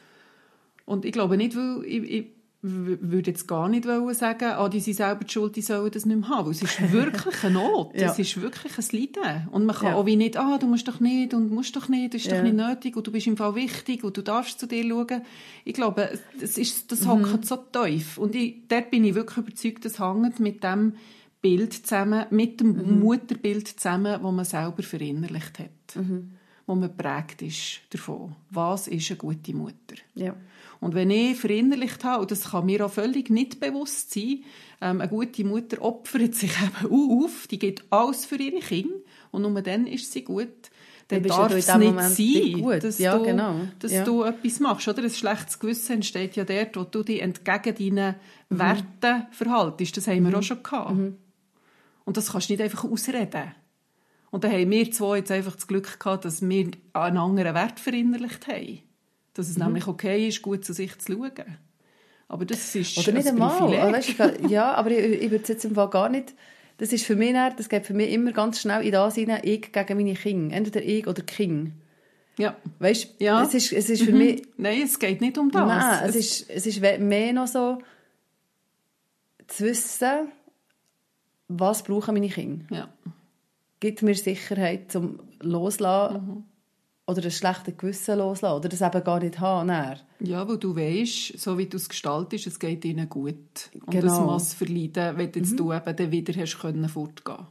[0.86, 2.35] Und ich glaube nicht, weil ich, ich
[2.68, 6.20] würde jetzt gar nicht sagen, ah, die sind selber die schuld, die sollen das nicht
[6.20, 6.46] mehr haben.
[6.46, 7.94] Weil es ist wirklich eine Not.
[7.96, 8.12] ja.
[8.12, 9.48] Es ist wirklich ein Leiden.
[9.52, 9.96] Und man kann ja.
[9.96, 12.38] auch wie nicht, ah, du musst doch nicht und musst doch nicht, das ist ja.
[12.38, 15.22] doch nicht nötig und du bist im Fall wichtig und du darfst zu dir schauen.
[15.64, 17.32] Ich glaube, das, ist, das mhm.
[17.32, 18.18] hockt so tief.
[18.18, 20.94] Und ich, dort bin ich wirklich überzeugt, das hängt mit dem
[21.42, 23.00] Bild zusammen, mit dem mhm.
[23.00, 25.96] Mutterbild zusammen, das man selber verinnerlicht hat.
[25.96, 26.32] Mhm.
[26.66, 28.36] Wo man prägt ist davon.
[28.50, 29.96] Was ist eine gute Mutter?
[30.16, 30.36] Ja.
[30.80, 34.44] Und wenn ich verinnerlicht habe, und das kann mir auch völlig nicht bewusst sein,
[34.82, 36.52] ähm, eine gute Mutter opfert sich
[36.84, 38.96] eben auf, die geht alles für ihre Kinder
[39.32, 40.70] und nur dann ist sie gut.
[41.08, 42.84] Dann darf es nicht Moment sein, gut.
[42.84, 43.60] dass, ja, du, genau.
[43.78, 44.04] dass ja.
[44.04, 44.88] du etwas machst.
[44.88, 45.04] Oder?
[45.04, 48.16] Ein schlechtes Gewissen entsteht ja dort, wo du dich entgegen deinen
[48.50, 48.60] mhm.
[48.60, 49.98] Werten verhaltest.
[49.98, 50.36] Das haben wir mhm.
[50.36, 50.96] auch schon gehabt.
[50.96, 51.18] Mhm.
[52.06, 53.52] Und das kannst du nicht einfach ausreden.
[54.32, 57.80] Und dann haben wir zwei jetzt einfach das Glück gehabt, dass wir einen anderen Wert
[57.80, 58.80] verinnerlicht haben.
[59.36, 59.66] Dass es mhm.
[59.66, 61.32] nämlich okay ist, gut zu sich zu schauen.
[62.28, 63.62] Aber das ist Oder nicht einmal.
[63.62, 64.16] Oh, weißt,
[64.50, 66.34] ja, aber ich, ich würde es jetzt im Fall gar nicht...
[66.78, 69.40] Das ist für mich, dann, das geht für mich immer ganz schnell in das hinein,
[69.44, 70.54] ich gegen meine Kinder.
[70.56, 71.74] Entweder ich oder King.
[72.38, 72.58] Ja.
[72.80, 73.44] Weißt ja.
[73.44, 74.18] es ist, es ist für mhm.
[74.18, 74.44] mich...
[74.58, 75.66] Nein, es geht nicht um das.
[75.66, 77.78] Nein, es, es, ist, es ist mehr noch so,
[79.48, 80.30] zu wissen,
[81.48, 82.66] was brauchen meine Kinder.
[82.72, 82.94] Ja.
[83.80, 86.26] Gibt mir Sicherheit zum Loslassen.
[86.26, 86.44] Mhm
[87.08, 89.68] oder ein schlechtes Gewissen loslassen oder das eben gar nicht haben.
[89.68, 90.00] Dann.
[90.20, 93.70] Ja, weil du weißt, so wie du es gestaltest, es geht ihnen gut.
[93.74, 94.08] Und genau.
[94.08, 95.58] das muss verleiden, wenn jetzt mhm.
[95.58, 97.48] du eben dann wieder hast können fortgehen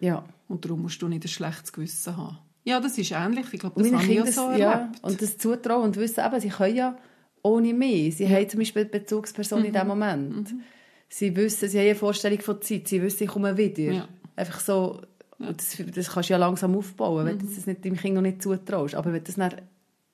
[0.00, 0.24] Ja.
[0.48, 2.38] Und darum musst du nicht ein schlechtes Gewissen haben.
[2.64, 3.46] Ja, das ist ähnlich.
[3.52, 4.60] Ich glaube, das habe ich auch so erlebt.
[4.60, 6.98] Ja, und das Zutrauen und wissen, eben, sie können ja
[7.42, 8.16] ohne mich.
[8.16, 8.30] Sie ja.
[8.30, 9.64] haben zum Beispiel eine Bezugsperson mhm.
[9.66, 10.52] in diesem Moment.
[10.52, 10.60] Mhm.
[11.08, 12.88] Sie wissen, sie haben eine Vorstellung von Zeit.
[12.88, 13.92] Sie wissen, ich komme wieder.
[13.92, 14.08] Ja.
[14.36, 15.00] Einfach so.
[15.42, 17.40] Das, das kannst du ja langsam aufbauen, wenn mhm.
[17.40, 18.94] du das nicht deinem Kind noch nicht zutraust.
[18.94, 19.60] Aber wenn du das dann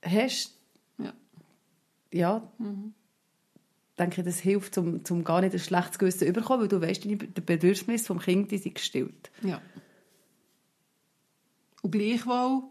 [0.03, 0.55] hast,
[0.99, 1.13] ja,
[2.13, 2.95] ja mhm.
[3.99, 6.81] denke ich, das hilft, um, um gar nicht ein schlechtes Gewissen zu bekommen, weil du
[6.81, 9.31] weißt, die Bedürfnisse vom Kind die sind gestillt.
[9.43, 9.61] Ja.
[11.83, 12.63] Und gleichwohl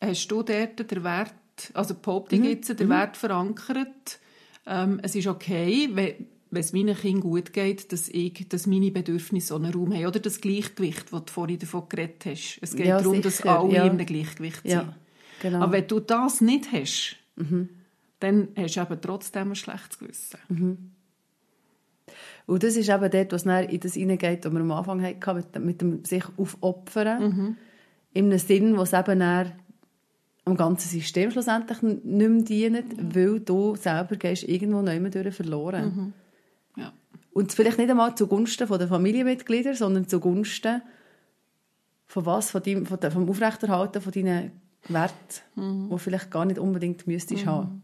[0.00, 1.34] hast du dort den Wert,
[1.74, 2.44] also behaupte mhm.
[2.44, 2.92] jetzt, den mhm.
[2.92, 4.20] Wert verankert,
[4.66, 8.90] ähm, es ist okay, wenn wenn es meinen Kindern gut geht, dass, ich, dass meine
[8.90, 10.06] Bedürfnisse so einen Raum haben.
[10.06, 12.58] Oder das Gleichgewicht, das du vorhin davon geredet hast.
[12.62, 13.24] Es geht ja, darum, sicher.
[13.24, 13.84] dass alle ja.
[13.84, 14.70] in einem Gleichgewicht sind.
[14.70, 14.96] Ja,
[15.42, 15.60] genau.
[15.60, 17.68] Aber wenn du das nicht hast, mhm.
[18.20, 20.38] dann hast du eben trotzdem ein schlechtes Gewissen.
[20.48, 20.78] Mhm.
[22.46, 25.58] Und das ist eben dort, was in das hineingeht, was wir am Anfang hatten, mit,
[25.64, 27.22] mit dem sich aufopfern.
[27.22, 27.56] Mhm.
[28.14, 29.52] In einem Sinn, was eben dann
[30.46, 33.14] am ganzen System schlussendlich nicht mehr dient, ja.
[33.14, 35.84] weil du selber gehst irgendwo neu durch verloren.
[35.84, 36.12] Mhm.
[37.38, 40.82] Und vielleicht nicht einmal zugunsten von den Familienmitgliedern, sondern zugunsten
[42.08, 42.50] von was?
[42.50, 45.14] Von deinem, von vom Aufrechterhalten von deinen Werten,
[45.54, 45.88] mhm.
[45.88, 47.48] die vielleicht gar nicht unbedingt müsstest mhm.
[47.48, 47.82] haben.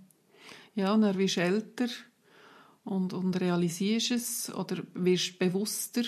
[0.74, 1.86] Ja, und dann wirst du älter
[2.82, 6.02] und, und realisierst es oder wirst bewusster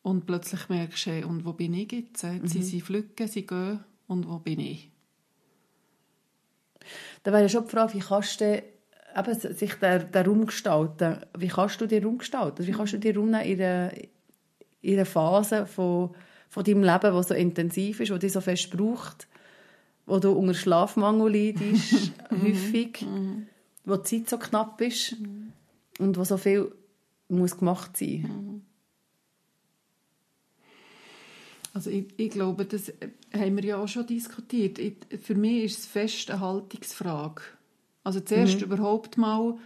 [0.00, 2.24] und plötzlich merkst du, hey, und wo bin ich jetzt?
[2.24, 2.46] Mhm.
[2.46, 4.90] Sie, sie pflücken, sie gehen und wo bin ich?
[7.24, 8.62] Da wäre ja schon die Frage, wie kannst du
[9.16, 11.18] eben sich den, den Raum gestalten.
[11.36, 12.66] Wie kannst du den Raum gestalten?
[12.66, 13.92] Wie kannst du den Raum in einer,
[14.82, 16.14] in einer Phase von,
[16.48, 19.26] von deinem Leben, das so intensiv ist, das dich so fest braucht,
[20.06, 23.06] wo du unter Schlafmangel leidest, häufig,
[23.84, 25.16] wo die Zeit so knapp ist
[25.98, 26.72] und wo so viel
[27.28, 28.62] muss gemacht sein
[31.72, 32.92] Also ich, ich, glaube, das
[33.34, 34.78] haben wir ja auch schon diskutiert.
[34.78, 37.42] Ich, für mich ist es fest eine Haltungsfrage.
[38.06, 38.66] Also zuerst mhm.
[38.66, 39.56] überhaupt mal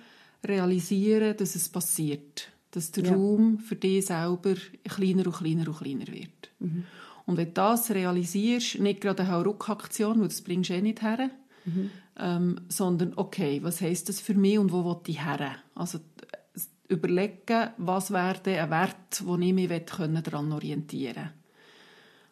[0.43, 2.49] realisieren, dass es passiert.
[2.71, 3.13] Dass der ja.
[3.13, 4.55] Raum für dich selber
[4.89, 6.49] kleiner und kleiner und kleiner wird.
[6.59, 6.85] Mhm.
[7.27, 11.03] Und wenn du das realisierst, nicht gerade eine Hauruck-Aktion, weil das bringst du eh nicht
[11.03, 11.29] her,
[11.67, 11.91] mhm.
[12.19, 15.57] ähm, sondern okay, was heisst das für mich und wo will ich her?
[15.75, 16.01] Also
[16.89, 21.33] überlegen, was wäre ein Wert, wo ich mich daran orientieren kann.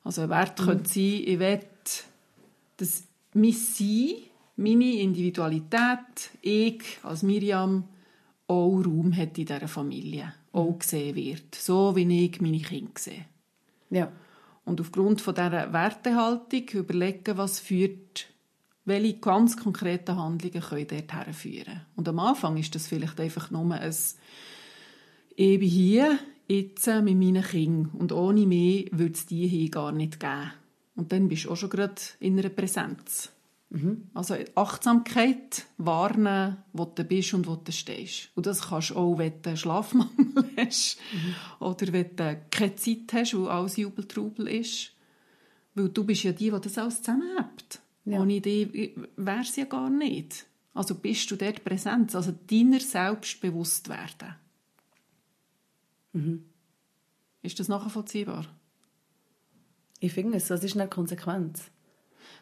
[0.05, 0.65] Also ein Wert mhm.
[0.65, 1.61] könnte sein, ich will,
[2.79, 4.28] dass mein Sein,
[4.59, 7.85] meine Individualität, ich als Miriam,
[8.49, 10.79] auch Raum hat in dieser Familie, auch mhm.
[10.79, 13.27] gesehen wird, so wie ich meine Kinder sehe.
[13.91, 14.11] Ja.
[14.65, 18.27] Und aufgrund von dieser Wertehaltung überlegen, was führt,
[18.85, 21.83] welche ganz konkreten Handlungen können dort herführen.
[21.97, 23.95] Und am Anfang ist das vielleicht einfach nur ein
[25.37, 26.19] «Ich bin hier,
[26.49, 30.53] jetzt mit meinen Kindern und ohne mich würde es die hier gar nicht geben.
[30.97, 33.31] Und dann bist du auch schon gerade in einer Präsenz.
[33.71, 34.09] Mhm.
[34.15, 38.31] Also Achtsamkeit wahrnehmen, wo du bist und wo du stehst.
[38.35, 41.67] Und das kannst du auch, wenn du Schlafmangel hast mhm.
[41.67, 44.93] oder wenn du keine Zeit hast, wo alles Jubeltrubel ist.
[45.75, 47.81] Weil du bist ja die, die das alles zusammenhält.
[48.05, 48.21] Ja.
[48.21, 50.47] Ohne dich wäre es ja gar nicht.
[50.73, 54.35] Also bist du dort präsent, also deiner selbst bewusst werden.
[56.13, 56.45] Mhm.
[57.43, 58.47] Ist das nachvollziehbar?
[60.01, 61.71] Ich finde es, das ist eine Konsequenz.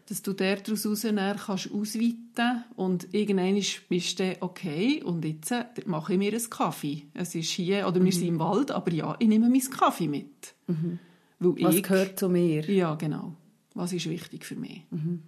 [0.08, 6.18] Dass du daraus kannst ausweiten und irgendwann bist du okay und jetzt äh, mache ich
[6.18, 7.06] mir einen Kaffee.
[7.12, 8.12] Es ist hier, oder wir mhm.
[8.12, 10.54] sind im Wald, aber ja, ich nehme meinen Kaffee mit.
[10.68, 11.00] Mhm.
[11.40, 12.64] Was ich, gehört zu mir?
[12.70, 13.34] Ja, genau.
[13.74, 14.82] Was ist wichtig für mich?
[14.90, 15.22] Mhm.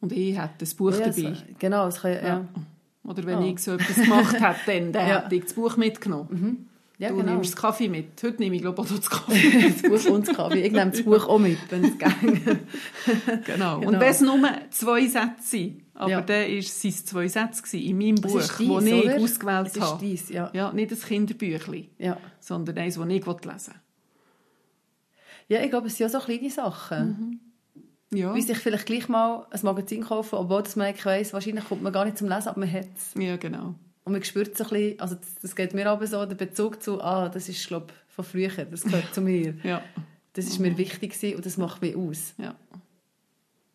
[0.00, 1.34] Und ich hätte das Buch ja, dabei.
[1.34, 2.22] So, genau, das kann, ja.
[2.22, 2.48] ja.
[3.04, 3.46] Oder wenn oh.
[3.46, 5.22] ich so etwas gemacht hätte, dann, dann ja.
[5.22, 6.68] hätte ich das Buch mitgenommen.
[6.98, 7.34] Ja, du genau.
[7.34, 8.20] nimmst das Kaffee mit.
[8.24, 10.66] Heute nehme ich, glaube ich, auch das Kaffee das Buch und das Kaffee.
[10.66, 12.44] Ich nehme das Buch auch mit, wenn es geht.
[13.44, 13.78] genau.
[13.78, 13.78] genau.
[13.78, 16.20] Und wenn es nur zwei Sätze sind, aber ja.
[16.20, 19.16] dann war es zwei Sätze in meinem Buch, das dies, ich oder?
[19.16, 20.04] ausgewählt das habe.
[20.04, 20.50] Dies, ja.
[20.52, 20.72] ja.
[20.72, 22.16] Nicht ein Kinderbüchlein, ja.
[22.40, 23.56] sondern eines, das ich lesen will.
[25.48, 27.40] Ja, ich glaube, es sind ja so kleine Sachen.
[28.10, 28.18] Mhm.
[28.18, 28.34] Ja.
[28.34, 31.92] Wie sich vielleicht gleich mal ein Magazin kaufen, obwohl man eigentlich weiss, wahrscheinlich kommt man
[31.92, 33.14] gar nicht zum Lesen, aber man hat es.
[33.22, 33.74] Ja, genau.
[34.08, 36.82] Und man spürt so ein bisschen, also das, das geht mir aber so, der Bezug
[36.82, 39.52] zu, ah, das ist, glaube von früher, das gehört zu mir.
[39.62, 39.82] ja.
[40.32, 42.32] Das ist mir wichtig und das macht mich aus.
[42.38, 42.54] Ja.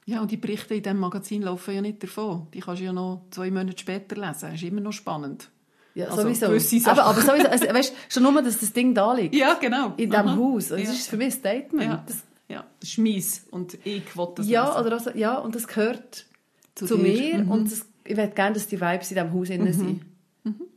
[0.07, 2.47] Ja, und die Berichte in diesem Magazin laufen ja nicht davon.
[2.51, 4.41] Die kannst du ja noch zwei Monate später lesen.
[4.41, 5.51] Das ist immer noch spannend.
[5.93, 6.89] Ja, also, sowieso.
[6.89, 9.35] Aber, aber sowieso, also, weißt, schon nur, dass das Ding da liegt.
[9.35, 9.93] Ja, genau.
[9.97, 10.69] In diesem Haus.
[10.69, 10.89] Das ja.
[10.89, 11.91] ist für mich ein Statement.
[11.91, 12.65] Ja, das, ja.
[12.79, 16.25] das ist meins und ich will das ja, Oder also, ja, und das gehört
[16.73, 17.51] zu, zu mir mhm.
[17.51, 19.73] und das, ich möchte gerne, dass die Vibes in diesem Haus mhm.
[19.73, 20.12] sind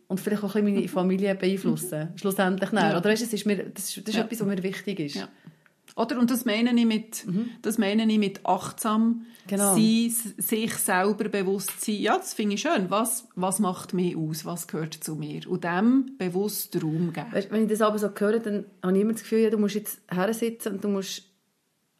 [0.08, 2.96] und vielleicht auch ein bisschen meine Familie beeinflussen, schlussendlich Ja.
[2.96, 4.24] Oder weißt, das ist, mir, das ist, das ist ja.
[4.24, 5.16] etwas, was mir wichtig ist.
[5.16, 5.28] Ja.
[5.96, 7.50] Oder, und das meine ich mit, mhm.
[7.62, 9.74] das meine ich mit achtsam genau.
[9.74, 11.96] sein, sich selber bewusst sein.
[11.96, 12.90] Ja, das finde ich schön.
[12.90, 14.44] Was, was macht mich aus?
[14.44, 15.48] Was gehört zu mir?
[15.48, 17.32] Und dem bewusst Raum geben.
[17.32, 19.58] Weißt, wenn ich das aber so höre, dann habe ich immer das Gefühl, ja, du
[19.58, 21.22] musst jetzt her sitzen und du musst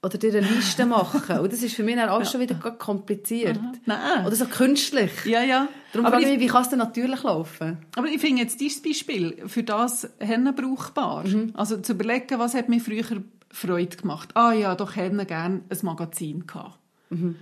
[0.03, 1.39] oder dir eine Liste machen.
[1.39, 2.25] Und das ist für mich dann auch ja.
[2.27, 3.59] schon wieder kompliziert.
[3.87, 4.27] Nein.
[4.27, 5.11] Oder so künstlich.
[5.25, 5.69] Ja, ja.
[5.97, 7.79] Darum aber frage ich mich, wie kann es denn natürlich laufen?
[7.97, 11.27] Aber ich finde jetzt dieses Beispiel für das Hennen brauchbar.
[11.27, 11.53] Mhm.
[11.55, 13.05] Also zu überlegen, was hat mir früher
[13.51, 14.37] Freude gemacht.
[14.37, 16.79] Ah ja, doch Hennen gerne ein Magazin gehabt.
[17.11, 17.37] Mhm.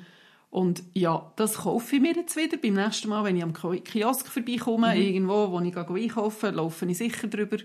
[0.51, 2.57] Und ja, das kaufe ich mir jetzt wieder.
[2.57, 5.03] Beim nächsten Mal, wenn ich am Kiosk vorbeikomme, mhm.
[5.03, 7.57] irgendwo, wo ich einkaufe, laufe ich sicher drüber.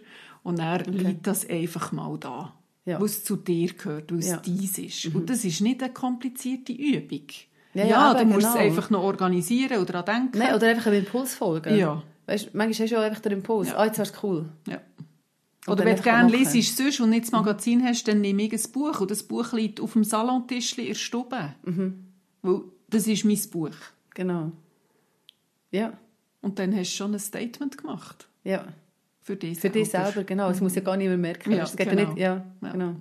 [0.41, 0.91] Und dann okay.
[0.91, 2.54] liegt das einfach mal da
[2.89, 2.99] ja.
[2.99, 4.38] was zu dir gehört, was ja.
[4.38, 5.06] dies ist.
[5.06, 5.21] Mhm.
[5.21, 7.28] Und das ist nicht eine komplizierte Übung.
[7.73, 8.53] Ja, ja, du musst genau.
[8.53, 10.39] es einfach noch organisieren oder daran denken.
[10.39, 11.75] Nein, oder einfach einem Impuls folgen.
[11.75, 12.01] Ja.
[12.25, 13.77] Weißt, manchmal hast du ja einfach den Impuls, ja.
[13.77, 14.49] ah, jetzt wär's cool.
[14.67, 14.82] Ja.
[15.67, 18.71] Oder, wenn du gerne liest sonst und nicht das Magazin hast, dann nehme ich ein
[18.71, 19.01] Buch.
[19.01, 21.53] Und das Buch liegt auf dem Salontisch in der Stube.
[21.63, 22.05] Mhm.
[22.41, 23.75] Weil das ist mein Buch.
[24.15, 24.51] Genau.
[25.71, 25.93] Ja.
[26.41, 28.27] Und dann hast du schon ein Statement gemacht.
[28.43, 28.65] Ja.
[29.21, 30.49] Für dich Für dich selber, genau.
[30.49, 31.51] Es muss ja gar niemand merken.
[31.51, 32.01] Ja, geht genau.
[32.01, 32.71] ja nicht, ja, ja.
[32.71, 32.95] genau.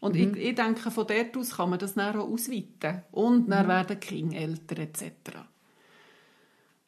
[0.00, 0.34] Und mhm.
[0.34, 3.02] ich, ich, denke, von dort aus kann man das dann auch ausweiten.
[3.12, 3.68] Und dann mhm.
[3.68, 5.04] werden Kinder älter etc.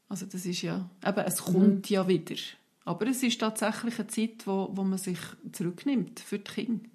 [0.08, 1.52] Also das ist ja, eben, es mhm.
[1.52, 1.94] kommt mhm.
[1.94, 2.36] ja wieder.
[2.84, 5.18] Aber es ist tatsächlich eine Zeit, wo, wo man sich
[5.52, 6.88] zurücknimmt für die Kinder.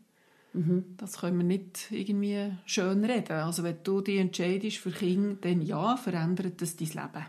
[0.53, 0.95] Mhm.
[0.97, 3.34] Das können wir nicht irgendwie schön reden.
[3.34, 7.25] Also wenn du dich entscheidest für Kinder, dann ja, verändert das dein Leben.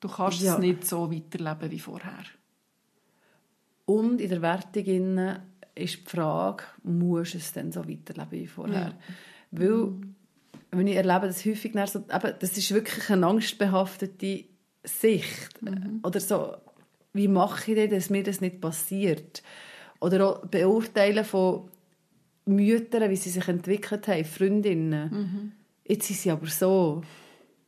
[0.00, 0.54] Du kannst ja.
[0.54, 2.24] es nicht so weiterleben wie vorher.
[3.84, 4.84] Und in der Wertung
[5.76, 8.88] ist die Frage, muss es denn so weiterleben wie vorher?
[8.88, 8.94] Ja.
[9.50, 9.92] Weil,
[10.72, 14.44] wenn ich erlebe, dass häufig so, eben, das ist wirklich eine angstbehaftete
[14.82, 15.62] Sicht.
[15.62, 16.00] Mhm.
[16.02, 16.56] Oder so,
[17.12, 19.42] wie mache ich denn, dass mir das nicht passiert?
[20.00, 21.70] Oder auch beurteilen von
[22.46, 25.10] Müttern, wie sie sich entwickelt haben, Freundinnen.
[25.10, 25.52] Mhm.
[25.86, 27.02] Jetzt sind sie aber so.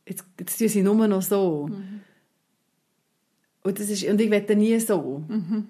[0.07, 1.67] Jetzt, jetzt tun sie nur noch so.
[1.67, 2.01] Mhm.
[3.63, 5.23] Und, das ist, und ich werde nie so.
[5.27, 5.67] Mhm.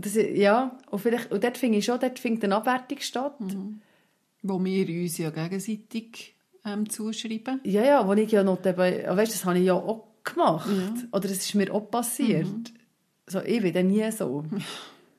[0.00, 3.40] Das, ja, und, vielleicht, und dort finde ich schon, dort findet eine Abwertung statt.
[3.40, 3.80] Mhm.
[4.42, 6.34] Wo wir uns ja gegenseitig
[6.64, 7.60] ähm, zuschreiben.
[7.64, 10.68] Ja, ja, wo ich ja noch dabei, weißt, das habe ich ja auch gemacht.
[10.68, 10.94] Ja.
[11.12, 12.46] Oder es ist mir auch passiert.
[12.46, 12.64] Mhm.
[13.26, 14.44] So, ich werde nie so.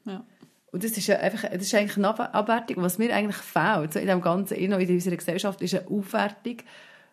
[0.03, 0.25] Ja.
[0.71, 2.77] Und das ist, ja einfach, das ist eigentlich eine Abwertung.
[2.77, 6.57] Was mir eigentlich fehlt, so in dem ganzen in unserer Gesellschaft, ist eine Aufwertung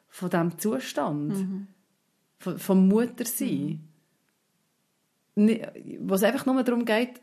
[0.08, 1.34] von diesem Zustand.
[1.34, 1.66] Mhm.
[2.38, 3.86] Von, vom Muttersein.
[5.34, 5.60] Mhm.
[6.00, 7.20] Was einfach nur darum geht,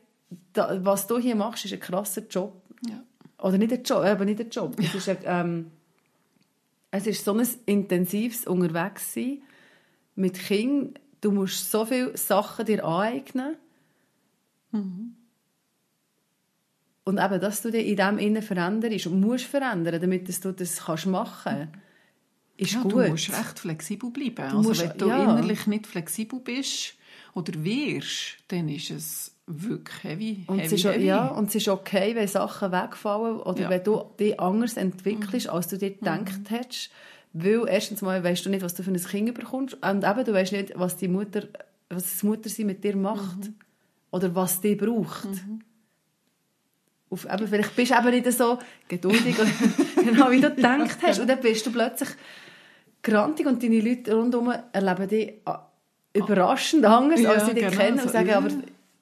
[0.53, 2.61] da, was du hier machst, ist ein krasser Job.
[2.87, 3.03] Ja.
[3.39, 4.75] Oder nicht ein Job, aber nicht ein Job.
[4.79, 5.71] Es ist, ein, ähm,
[6.91, 9.41] es ist so ein intensives Unterwegssein
[10.15, 10.99] mit Kindern.
[11.21, 13.55] Du musst so viele Sachen dir aneignen.
[14.71, 15.15] Mhm.
[17.03, 20.85] Und eben, dass du dich in dem Innen veränderst und musst verändern, damit du das
[20.85, 21.73] kannst machen kannst,
[22.57, 22.93] ist ja, gut.
[22.93, 24.49] Du musst recht flexibel bleiben.
[24.49, 25.23] Du also musst, wenn du ja.
[25.23, 26.95] innerlich nicht flexibel bist
[27.33, 30.43] oder wirst, dann ist es wirklich heavy.
[30.47, 31.05] Und, heavy, es, ist, heavy.
[31.05, 33.69] Ja, und es ist okay, wenn Sachen wegfallen oder ja.
[33.69, 35.53] wenn du dich anders entwickelst, mhm.
[35.53, 35.99] als du dir mhm.
[35.99, 36.89] gedacht hast.
[37.33, 40.33] Weil erstens mal weißt du nicht, was du für ein Kind bekommst und eben, du
[40.33, 41.43] weißt nicht, was die Mutter,
[41.89, 43.55] was das Muttersein mit dir macht mhm.
[44.11, 45.25] oder was die braucht.
[45.25, 45.59] Mhm.
[47.09, 49.35] Auf, eben, vielleicht bist du eben nicht so geduldig
[49.95, 52.09] genau wie du gedacht hast und dann bist du plötzlich
[53.03, 55.33] grantig und deine Leute rundherum erleben dich
[56.13, 58.49] überraschend anders, ja, als sie dich genau, kennen und sagen, aber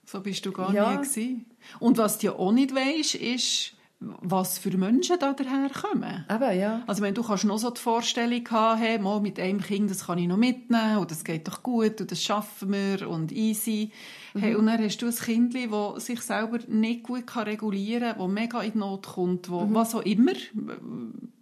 [0.06, 0.92] so bist du gar ja.
[0.92, 1.46] nie gewesen.
[1.80, 3.74] Und was du auch nicht weisst, ist,
[4.22, 6.26] was für Menschen da daherkommen.
[6.30, 6.84] Eben, ja.
[6.88, 10.08] Also wenn du kannst noch so die Vorstellung haben, hey, mal mit einem Kind, das
[10.08, 13.92] kann ich noch mitnehmen und das geht doch gut und das schaffen wir und easy.
[14.34, 14.40] Mhm.
[14.40, 18.20] Hey, und dann hast du ein Kind, das sich selber nicht gut kann regulieren kann,
[18.20, 19.74] das mega in die Not kommt, wo, mhm.
[19.74, 20.34] was auch immer.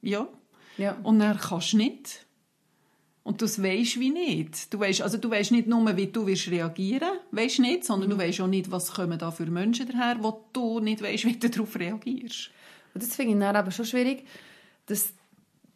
[0.01, 0.27] Ja.
[0.77, 0.97] ja.
[1.03, 2.25] Und dann kannst du nicht.
[3.23, 4.73] Und das weisst wie nicht.
[4.73, 8.13] Du weisst, also du weisst nicht nur, wie du wirst reagieren, weisst nicht, sondern mhm.
[8.13, 11.37] du weisst auch nicht, was kommen da für Menschen daher, wo du nicht weisst, wie
[11.37, 12.49] du darauf reagierst.
[12.93, 14.25] Und das finde ich dann aber schon schwierig,
[14.87, 15.13] dass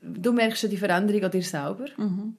[0.01, 2.35] du merkst ja die Veränderung an dir selber mhm.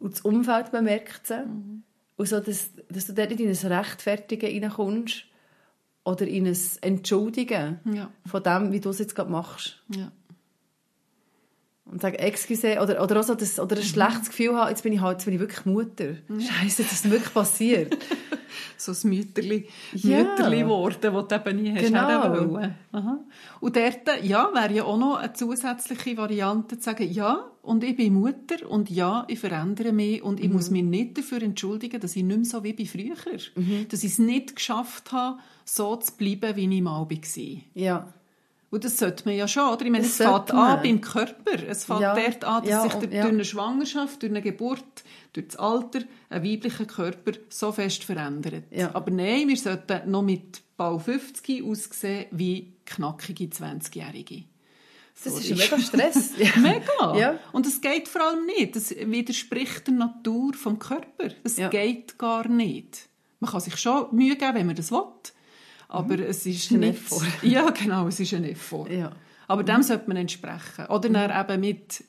[0.00, 1.44] und das Umfeld bemerkt sie.
[1.46, 1.84] Mhm.
[2.16, 5.24] Und so, dass, dass du dort nicht in ein Rechtfertigen reinkommst
[6.04, 8.10] oder in ein Entschuldigen ja.
[8.26, 9.82] von dem, wie du es jetzt gerade machst.
[9.88, 10.10] Ja
[11.84, 13.86] und sage excuse oder, oder auch so das, oder ein mhm.
[13.86, 16.14] schlechtes Gefühl haben, jetzt bin ich halt, jetzt bin ich wirklich Mutter.
[16.28, 16.40] Mhm.
[16.40, 17.98] Scheiße, das ist wirklich passiert.
[18.76, 20.18] so ein Mütterli, ja.
[20.18, 22.52] Mütterli geworden, das du eben nie hast genau.
[22.52, 22.74] wollen.
[22.92, 23.24] Aha.
[23.60, 27.96] Und dort, ja, wäre ja auch noch eine zusätzliche Variante zu sagen, ja, und ich
[27.96, 30.54] bin Mutter und ja, ich verändere mich und ich mhm.
[30.54, 33.16] muss mich nicht dafür entschuldigen, dass ich nicht mehr so wie bei früher.
[33.56, 33.86] Mhm.
[33.88, 37.60] Dass ich es nicht geschafft habe, so zu bleiben, wie ich mal war.
[37.74, 38.12] Ja.
[38.72, 39.84] Und das sollte man ja schon, oder?
[39.84, 41.62] Ich meine, das es fängt an beim Körper.
[41.68, 42.14] Es fängt ja.
[42.14, 43.26] dort an, dass ja, sich durch, ja.
[43.26, 45.04] eine Schwangerschaft, durch eine Geburt,
[45.34, 48.64] durch das Alter, ein weiblicher Körper so fest verändert.
[48.70, 48.94] Ja.
[48.94, 54.44] Aber nein, wir sollten noch mit bald 50 aussehen wie knackige 20-Jährige.
[55.22, 56.30] Das ist ein mega Stress.
[56.56, 57.18] mega.
[57.18, 57.38] Ja.
[57.52, 58.74] Und es geht vor allem nicht.
[58.74, 61.28] Das widerspricht der Natur vom Körper.
[61.44, 63.10] Es geht gar nicht.
[63.38, 65.04] Man kann sich schon Mühe geben, wenn man das will.
[65.92, 66.22] Aber mhm.
[66.22, 66.94] es ist, nicht...
[66.94, 67.26] Effort.
[67.42, 68.88] Ja, genau, es ist ein Effort.
[68.90, 69.12] Ja.
[69.46, 69.82] Aber dem mhm.
[69.82, 70.86] sollte man entsprechen.
[70.88, 71.12] Oder mhm.
[71.12, 72.04] dann eben mit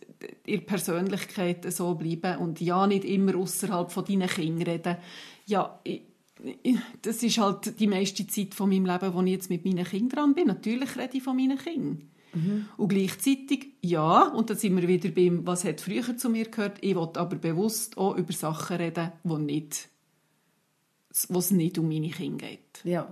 [0.46, 4.96] ihrer Persönlichkeit so bleiben und ja nicht immer außerhalb von deinen Kindern reden.
[5.46, 6.04] Ja, ich,
[7.02, 10.10] das ist halt die meiste Zeit von meinem Leben, wo ich jetzt mit meinen Kindern
[10.10, 10.48] dran bin.
[10.48, 12.10] Natürlich rede ich von meinen Kindern.
[12.34, 12.66] Mhm.
[12.78, 16.78] Und gleichzeitig, ja, und da sind wir wieder beim, was hat früher zu mir gehört,
[16.80, 19.90] ich will aber bewusst auch über Sachen reden, wo nicht,
[21.28, 22.80] wo es nicht um meine Kinder geht.
[22.86, 23.10] Ja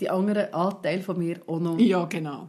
[0.00, 2.48] die anderen Anteile von mir auch noch ja, genau.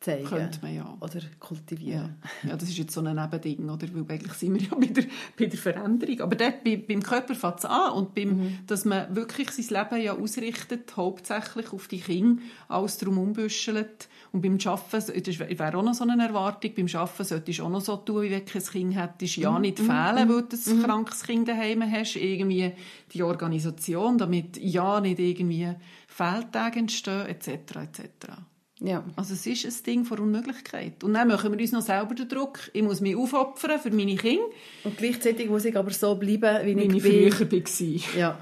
[0.00, 0.26] Zeigen.
[0.26, 0.96] Könnte man ja.
[1.00, 2.16] Oder kultivieren.
[2.42, 2.50] Ja.
[2.50, 3.86] ja, das ist jetzt so ein Nebending, oder?
[3.92, 5.04] Weil eigentlich sind wir ja bei der,
[5.38, 6.20] bei der Veränderung.
[6.20, 8.58] Aber dort, bei, beim Körper fängt es an und beim, mhm.
[8.66, 14.08] dass man wirklich sein Leben ja ausrichtet, hauptsächlich auf die Kinder, alles drum umbüschelt.
[14.32, 17.70] Und beim Arbeiten, das wäre auch noch so eine Erwartung, beim Arbeiten solltest du auch
[17.70, 19.36] noch so tun, wie wenn du ein Kind hättest.
[19.36, 19.62] Ja, mhm.
[19.62, 19.86] nicht mhm.
[19.86, 20.82] fehlen, weil du ein mhm.
[20.82, 22.16] krankes Kind daheim hast.
[22.16, 22.72] Irgendwie
[23.12, 25.74] die Organisation, damit ja nicht irgendwie
[26.06, 27.48] Fehltage entstehen, etc.
[27.48, 28.32] etc.
[28.80, 29.04] Ja.
[29.16, 31.02] Also es ist ein Ding von Unmöglichkeit.
[31.02, 32.70] Und dann machen wir uns noch selber den Druck.
[32.72, 34.44] Ich muss mich aufopfern für meine Kinder.
[34.84, 38.18] Und gleichzeitig muss ich aber so bleiben, wie, wie ich, ich früher war.
[38.18, 38.38] Ja.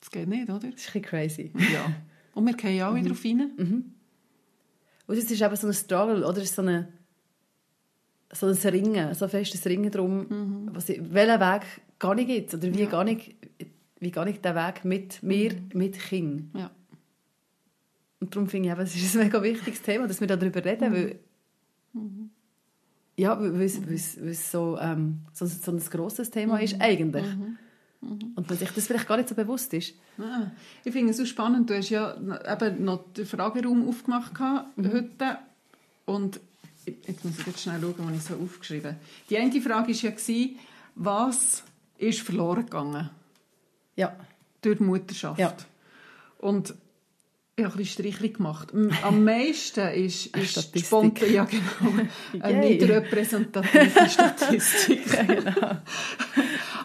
[0.00, 0.58] Das geht nicht, oder?
[0.58, 1.50] Das ist ein bisschen crazy.
[1.72, 1.92] Ja.
[2.34, 3.94] Und wir gehen auch wieder darauf rein.
[5.06, 6.38] Und es ist eben so ein Struggle, oder?
[6.38, 6.88] Es ist so, eine,
[8.32, 11.62] so ein Ringen, so ein festes Ringen darum, was ich, welchen Weg
[11.98, 12.88] gar nicht gibt, oder wie Ja.
[12.88, 13.34] gar nicht,
[14.00, 16.44] wie gar nicht den Weg mit mir, mit Kind.
[16.56, 16.70] Ja.
[18.22, 20.92] Und darum finde ich eben, es ist ein mega wichtiges Thema, dass wir darüber reden,
[20.92, 21.18] weil
[23.16, 27.26] ja, weil es, weil es, so, ähm, so, so ein grosses Thema ist eigentlich.
[28.00, 29.94] Und man sich das vielleicht gar nicht so bewusst ist.
[30.18, 30.52] Ah,
[30.84, 31.68] ich finde es so spannend.
[31.68, 35.38] Du hast ja eben noch den Frageraum aufgemacht gehabt heute.
[36.04, 36.38] Und
[36.86, 39.00] jetzt muss ich jetzt schnell schauen, was ich so aufgeschrieben habe.
[39.30, 40.48] Die eine Frage war ja,
[40.94, 41.64] was
[41.98, 43.10] ist verloren gegangen
[43.96, 44.14] Ja,
[44.60, 45.40] durch die Mutterschaft?
[45.40, 45.56] Ja.
[46.38, 46.74] Und
[47.62, 48.72] ich habe ein Strichli gemacht.
[49.02, 50.78] Am meisten ist, ist.
[50.80, 51.92] Spontan ja, genau,
[52.40, 55.02] eine nicht repräsentative Statistik.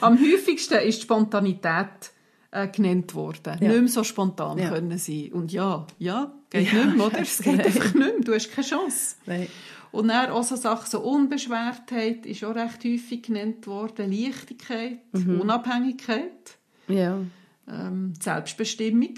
[0.02, 2.12] Am häufigsten ist Spontanität
[2.52, 3.58] äh, genannt worden.
[3.60, 3.68] Ja.
[3.70, 4.70] Nicht mehr so spontan Ja.
[4.70, 5.30] können sein.
[5.34, 7.20] Und ja, ja, geht Ja, nicht mehr, oder?
[7.22, 7.66] Es geht nein.
[7.66, 8.14] einfach nicht mehr.
[8.24, 9.16] Du hast keine Chance.
[9.26, 9.48] nein.
[9.92, 14.12] Und dann auch so Sachen, so Unbeschwertheit ist auch recht häufig genannt worden.
[14.12, 15.40] Leichtigkeit, Mhm.
[15.42, 16.58] Unabhängigkeit,
[16.90, 17.20] Ja.
[17.68, 19.16] ähm, Selbstbestimmung,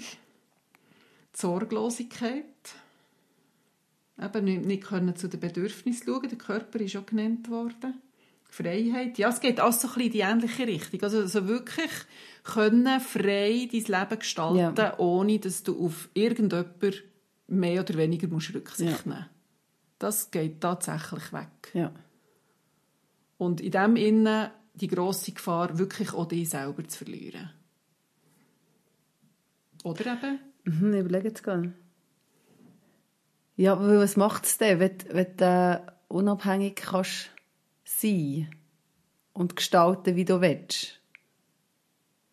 [1.34, 2.44] die Sorglosigkeit,
[4.20, 8.00] eben nicht, nicht können zu den Bedürfnissen schauen, der Körper ist auch genannt worden.
[8.48, 11.02] Freiheit, ja, es geht alles so ein bisschen in die ähnliche Richtung.
[11.02, 11.90] Also, also wirklich
[12.42, 14.98] können frei dein Leben gestalten, Ja.
[14.98, 17.04] ohne dass du auf irgendjemand
[17.46, 19.26] mehr oder weniger musst Rücksicht nehmen
[19.98, 21.70] Das geht tatsächlich weg.
[21.74, 21.92] Ja.
[23.38, 27.50] Und in dem Innen die grosse Gefahr, wirklich auch dich selber zu verlieren.
[29.84, 30.38] Oder eben?
[30.78, 31.72] Mhm, ich überlege jetzt gerade.
[33.56, 37.30] Ja, aber was macht es denn, wenn, wenn du unabhängig kannst
[37.84, 38.48] sein
[39.32, 40.98] und gestalten, wie du willst?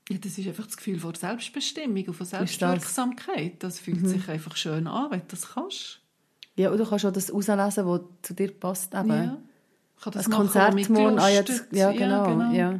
[0.10, 3.62] Ja, das ist einfach das Gefühl von Selbstbestimmung und von das- Selbstwirksamkeit.
[3.62, 6.00] Das fühlt sich einfach schön an, wenn du das kannst.
[6.56, 8.94] Ja, und du kannst auch das auslesen, was zu dir passt.
[8.94, 9.10] Eben.
[9.10, 9.38] Ja.
[10.02, 11.20] Kann das Ein machen, Konzert morgen.
[11.20, 11.74] Ah, ja, das, gelustet.
[11.78, 12.52] ja, genau.
[12.54, 12.80] Ja,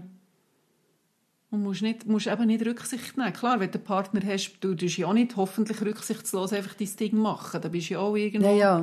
[1.50, 3.32] Und musst, nicht, musst eben nicht Rücksicht nehmen.
[3.32, 6.90] Klar, wenn du einen Partner hast, du tust ja auch nicht hoffentlich rücksichtslos einfach dein
[7.00, 7.62] Ding machen.
[7.62, 8.50] Da bist du ja auch irgendwo...
[8.50, 8.76] ja, ja.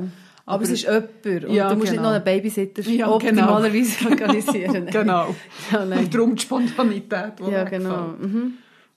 [0.47, 1.09] Aber, Aber- es ist jemand.
[1.25, 2.09] Und Ja, du musst nicht genau.
[2.09, 4.87] noch einen Babysitter Ja, optimalerweise organisieren.
[4.91, 5.35] Genau.
[5.71, 5.99] Ja, nein.
[6.05, 8.07] Und darum die Spontanität, die Ja, genau.
[8.19, 8.53] Mhm.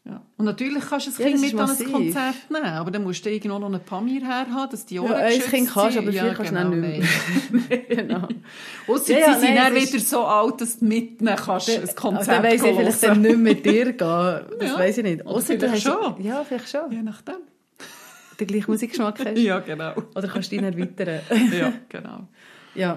[0.09, 0.23] Ja.
[0.39, 1.93] Und natürlich kannst du Ja, Kind mit an ein.
[1.93, 5.17] Konzert nehmen, aber dann musst du irgendwo noch einen Pamir herhaben, dass die Ohren Ja,
[5.19, 6.09] ein Kind kannst du, sind.
[6.09, 7.79] aber vier kannst du dann nicht mehr.
[7.91, 8.29] genau.
[8.87, 11.37] Ausser Ja, ja, sie sind nein, dann es ist- wieder so alt, dass du mitnehmen
[11.37, 13.99] kannst, ein Konzert dann weiss ich vielleicht dann nicht mit dir gehen.
[14.59, 14.79] Das Ja.
[14.79, 15.27] weiss ich nicht.
[15.27, 16.23] Ausser du hast- schon.
[16.23, 16.91] Ja, vielleicht schon.
[16.91, 17.35] Je nachdem.
[18.41, 19.37] Den gleichen Musikgeschmack hast.
[19.37, 19.93] Ja, genau.
[20.15, 21.21] Oder kannst du ihn erweitern.
[21.59, 22.21] Ja, genau.
[22.75, 22.97] ja.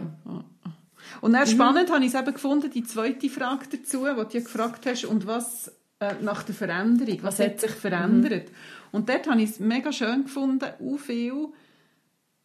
[1.20, 1.34] Und Mhm.
[1.36, 4.86] dann spannend habe ich es eben gefunden, die zweite Frage dazu, die du ja gefragt
[4.86, 5.72] hast, und was
[6.02, 8.50] äh, nach der Veränderung, was, hat sich verändert?
[8.92, 11.48] Und dort habe ich es mega schön gefunden, auch viel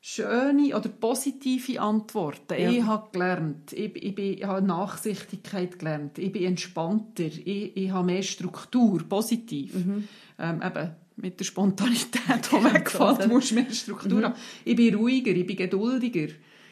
[0.01, 2.55] schöne oder positive Antworten.
[2.61, 2.71] Ja.
[2.71, 7.91] Ich habe gelernt, ich, ich, bin, ich habe Nachsichtigkeit gelernt, ich bin entspannter, ich, ich
[7.91, 9.75] habe mehr Struktur, positiv.
[9.75, 10.07] Mhm.
[10.39, 14.25] Ähm, eben, mit der Spontanität, die wegfällt, musst du mehr Struktur Mhm.
[14.25, 14.35] haben.
[14.65, 16.29] Ich bin ruhiger, ich bin geduldiger,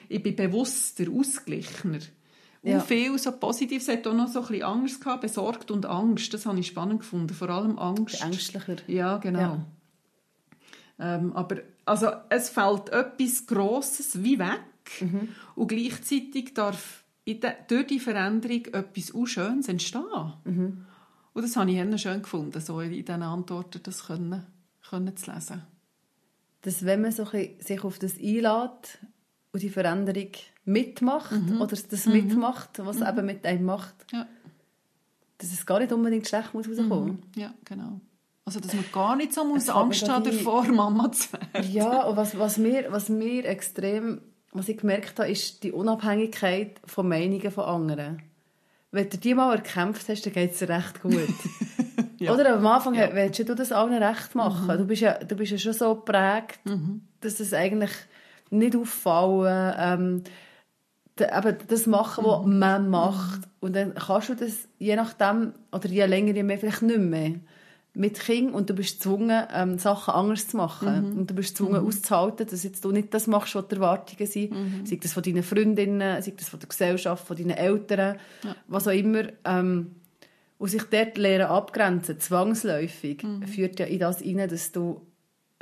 [0.08, 2.00] ich bin bewusster, ausgeglichener.
[2.64, 2.80] Ja.
[2.80, 3.82] Viel so positiv.
[3.82, 6.32] Es hat auch noch so ein bisschen Angst gehabt, besorgt und Angst.
[6.32, 7.34] Das habe ich spannend gefunden.
[7.34, 8.22] Vor allem Angst.
[8.22, 8.76] Ängstlicher.
[8.86, 9.38] Ja, genau.
[9.38, 9.66] Ja.
[10.98, 14.60] Ähm, aber also, es fällt etwas Grosses wie weg
[15.00, 15.30] Mhm.
[15.54, 20.32] und gleichzeitig darf in de, durch die Veränderung etwas auch Schönes entstehen.
[20.44, 20.84] Mhm.
[21.32, 24.46] Und das habe ich schön gefunden, so in diesen Antworten das können,
[24.88, 25.62] können zu lesen.
[26.62, 28.98] Dass wenn man so sich auf das einlädt
[29.52, 30.28] und die Veränderung
[30.64, 31.60] mitmacht Mhm.
[31.60, 34.26] oder das mitmacht, was es eben mit einem macht, Ja,
[35.38, 37.22] dass es gar nicht unbedingt schlecht muss rauskommen.
[37.36, 38.00] ja genau.
[38.46, 41.70] Also, dass man gar nicht so muss Angst haben nie- davor, Mama zu werden.
[41.72, 44.20] Ja, und was, was, mir, was mir extrem,
[44.52, 48.22] was ich gemerkt habe, ist die Unabhängigkeit von Meinungen von anderen.
[48.90, 51.12] Wenn du die mal erkämpft hast, dann geht es dir recht gut.
[52.18, 52.32] Ja.
[52.32, 54.78] Oder am Anfang willst du das allen recht machen.
[54.78, 56.60] Du, bist ja, du bist ja schon so geprägt,
[57.20, 57.90] dass es eigentlich
[58.50, 60.24] nicht auffallen, ähm,
[61.20, 63.42] eben das machen, was man macht.
[63.60, 67.34] Und dann kannst du das je nachdem, oder je länger, je mehr, vielleicht nicht mehr.
[67.96, 70.88] Mit Kind und du bist gezwungen, ähm, Sachen anders zu machen.
[71.18, 74.52] Und du bist gezwungen, auszuhalten, dass jetzt du nicht das machst, was die Erwartungen sind.
[74.84, 78.18] Sei das von deinen Freundinnen, sei das von der Gesellschaft, von deinen Eltern,
[78.66, 79.22] was auch immer.
[79.44, 79.92] Ähm,
[80.58, 85.02] und sich dort lernen abgrenzen, zwangsläufig, führt ja in das hinein, dass du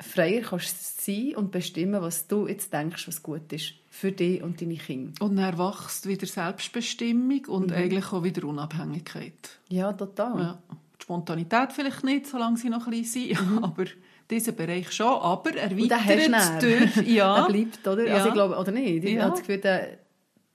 [0.02, 4.60] freier kannst sein und bestimmen, was du jetzt denkst, was gut ist für dich und
[4.60, 5.12] deine Kinder.
[5.24, 7.76] Und dann wächst wieder Selbstbestimmung und Mhm.
[7.76, 9.58] eigentlich auch wieder Unabhängigkeit.
[9.68, 10.38] Ja, total.
[10.40, 10.58] Ja.
[10.98, 13.58] Die Spontanität vielleicht nicht, solange sie noch klein sind, Mhm.
[13.64, 13.84] aber
[14.30, 18.06] diesen Bereich schon, aber erweitert durch, ja, bleibt, oder?
[18.06, 18.14] Ja.
[18.14, 19.04] Also ich glaube, oder nicht?
[19.04, 19.22] Ich Ja.
[19.22, 19.98] habe das Gefühl, der,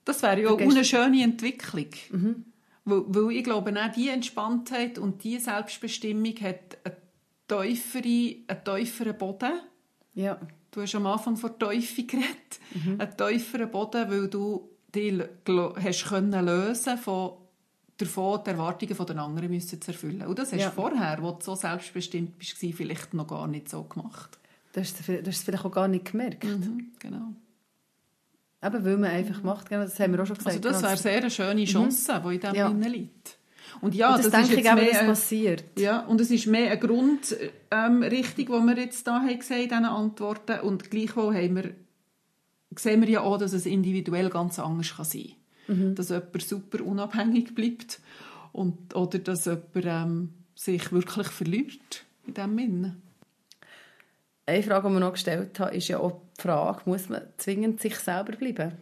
[0.04, 1.86] das wäre ja auch eine schöne Entwicklung.
[2.10, 2.44] Mhm.
[2.84, 6.78] Weil, weil ich glaube, auch diese Entspanntheit und diese Selbstbestimmung hat
[7.56, 9.60] einen tieferen, einen tieferen Boden.
[10.14, 10.38] ja,
[10.70, 12.60] Du hast am Anfang von Teufel geredet.
[12.74, 13.00] Mhm.
[13.00, 15.22] Einen tieferen Boden, weil du dich
[15.82, 17.32] hast können lösen von
[17.96, 20.22] davon, die Erwartungen der anderen müssen zu erfüllen.
[20.26, 20.68] Und das hast Ja.
[20.68, 24.38] du vorher, wo du so selbstbestimmt bist, vielleicht noch gar nicht so gemacht.
[24.74, 26.44] du hast, es- du hast es vielleicht auch gar nicht gemerkt.
[26.44, 27.32] Mhm, genau.
[28.62, 30.56] Eben, weil man einfach macht, genau, das haben wir auch schon gesagt.
[30.66, 32.68] Also das wäre sehr eine schöne Chance, die in dem ja.
[32.88, 33.37] liegt.
[33.80, 35.64] Und ja, Und das, das, denke ist ich dass ein- passiert.
[35.78, 39.62] ja, und es ist mehr eine Grundrichtung, ähm, Richtung, die wir jetzt da haben gesehen
[39.62, 40.60] in diesen Antworten.
[40.60, 41.74] Und gleichwohl haben wir,
[42.76, 45.32] sehen wir ja auch, dass es individuell ganz anders kann sein
[45.66, 45.94] kann.
[45.94, 48.00] Dass jemand super unabhängig bleibt
[48.52, 52.96] und, oder dass jemand ähm, sich wirklich verliert in diesem Sinne.
[54.46, 57.80] Eine Frage, die wir noch gestellt haben, ist ja auch die Frage, muss man zwingend
[57.82, 58.72] sich selber bleiben?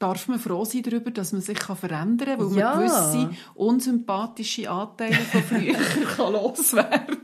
[0.00, 2.74] Darf man froh sein darüber, dass man sich kann verändern kann, weil Ja.
[2.74, 5.74] man gewisse unsympathische Anteile von früher
[6.16, 7.18] kann loswerden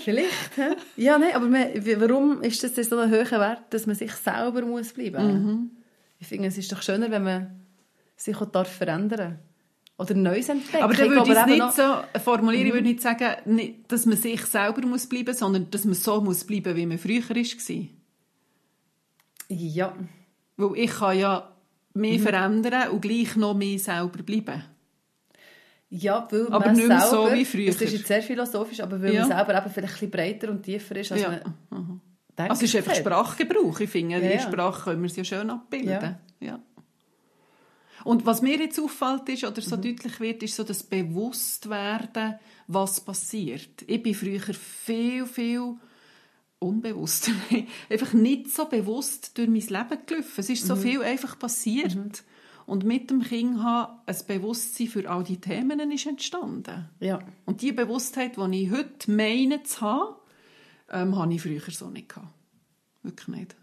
[0.00, 0.70] Vielleicht, hä?
[0.96, 1.66] Ja, nein, aber man,
[2.00, 5.66] warum ist das so ein hoher Wert, dass man sich selber muss bleiben muss?
[6.18, 7.60] Ich finde, es ist doch schöner, wenn man
[8.16, 9.38] sich auch darf verändern
[9.98, 10.82] Oder Neues entdecken.
[10.82, 14.06] Aber dann Ich würde ich es nicht so formulieren, ich würde nicht sagen, nicht, dass
[14.06, 17.22] man sich selber muss bleiben muss, sondern dass man so muss bleiben wie man früher
[17.28, 17.84] war.
[19.48, 19.94] Ja,
[20.56, 21.52] Weil ich kann ja
[21.98, 24.62] mehr verändern und gleich noch mehr selber bleiben.
[25.90, 27.66] ja weil Aber man nicht mehr selber, so wie früher.
[27.72, 29.26] Das ist jetzt sehr philosophisch, aber weil Ja.
[29.26, 31.28] man selber eben vielleicht ein bisschen breiter und tiefer ist, als Ja.
[31.30, 31.40] man
[32.38, 32.50] denkt.
[32.50, 32.94] Also es ist einfach.
[32.94, 33.80] Sprachgebrauch.
[33.80, 35.88] Ich finde, Ja, der Sprache können wir es ja schön abbilden.
[35.90, 36.18] Ja.
[36.40, 36.60] Ja.
[38.04, 39.82] Und was mir jetzt auffällt ist, oder so Mhm.
[39.82, 42.34] deutlich wird, ist so das Bewusstwerden,
[42.68, 43.82] was passiert.
[43.86, 45.74] Ich bin früher viel, viel
[46.58, 47.30] unbewusst,
[47.90, 50.32] einfach nicht so bewusst durch mein Leben gelaufen.
[50.36, 50.80] Es ist so Mhm.
[50.80, 51.96] viel einfach passiert.
[52.66, 56.88] Und mit dem Kind haben ein Bewusstsein für all die Themen ist entstanden.
[57.00, 57.20] Ja.
[57.46, 60.14] Und die Bewusstheit, die ich heute meine zu haben,
[60.90, 62.28] ähm, habe ich früher so nicht gehabt.
[63.02, 63.56] Wirklich nicht.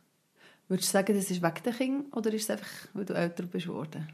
[0.67, 3.43] Würdest du sagen, das ist wegen der Kind oder ist es einfach, weil du älter
[3.43, 4.07] bist worden?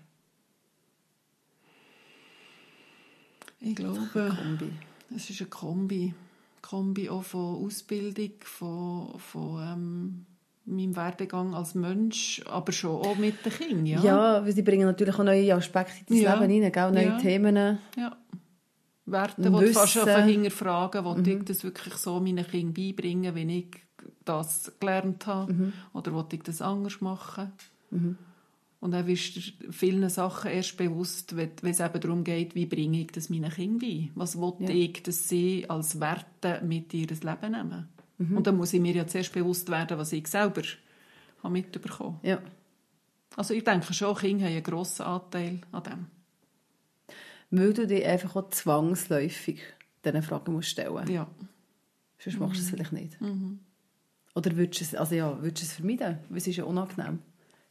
[3.61, 4.71] Ich glaube, Kombi.
[5.15, 6.13] es ist eine Kombi.
[6.61, 10.25] Kombi auch von Ausbildung, von, von ähm,
[10.65, 13.85] meinem Werdegang als Mensch, aber schon auch mit den Kindern.
[13.85, 14.03] Ja.
[14.03, 16.39] Ja, weil sie bringen natürlich auch neue Aspekte in dein Ja.
[16.45, 16.91] Leben rein, gell?
[16.91, 17.17] neue Ja.
[17.17, 17.79] Themen.
[17.97, 18.17] ja.
[19.07, 23.67] Werte, die du fast hinterfragen, wo ich das wirklich so meinen Kindern beibringen, wenn ich
[24.23, 25.73] das gelernt habe.
[25.93, 27.51] Oder will ich das anders machen?
[28.81, 32.65] Und dann wirst du dir vielen Sachen erst bewusst, wenn es eben darum geht, wie
[32.65, 34.09] bringe ich das meinen Kindern bei?
[34.15, 34.69] Was will Ja.
[34.69, 37.87] ich, dass sie als Werte mit ihr Leben nehmen?
[38.17, 40.63] Und dann muss ich mir ja zuerst bewusst werden, was ich selber
[41.43, 42.27] habe mitbekommen habe.
[42.27, 42.41] Ja.
[43.35, 46.07] Also ich denke schon, Kinder haben einen grossen Anteil an dem.
[47.51, 49.59] Weil du dich einfach auch zwangsläufig
[50.03, 51.29] diesen Fragen musst stellen Ja.
[52.19, 53.17] Sonst machst du es vielleicht nicht.
[54.35, 56.17] Oder würdest du es, also ja, würdest du es vermeiden?
[56.29, 57.19] Weil es ist ja unangenehm.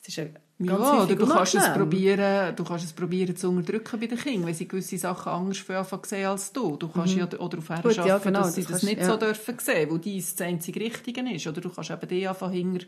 [0.01, 3.49] Es ist ja ganz Ja, oder du kannst, es probieren, du kannst es probieren zu
[3.49, 6.77] unterdrücken bei den Kindern, wenn sie gewisse Sachen anders für anfangen sehen als du.
[6.77, 7.83] Du kannst ja oder auf Mhm.
[7.83, 9.07] Gut, schaffen, ja, genau, dass sie das das, kannst- nicht ja.
[9.11, 11.47] so dürfen sehen, wo dies das einzige Richtige ist.
[11.47, 12.87] Oder du kannst eben die anfangen hinter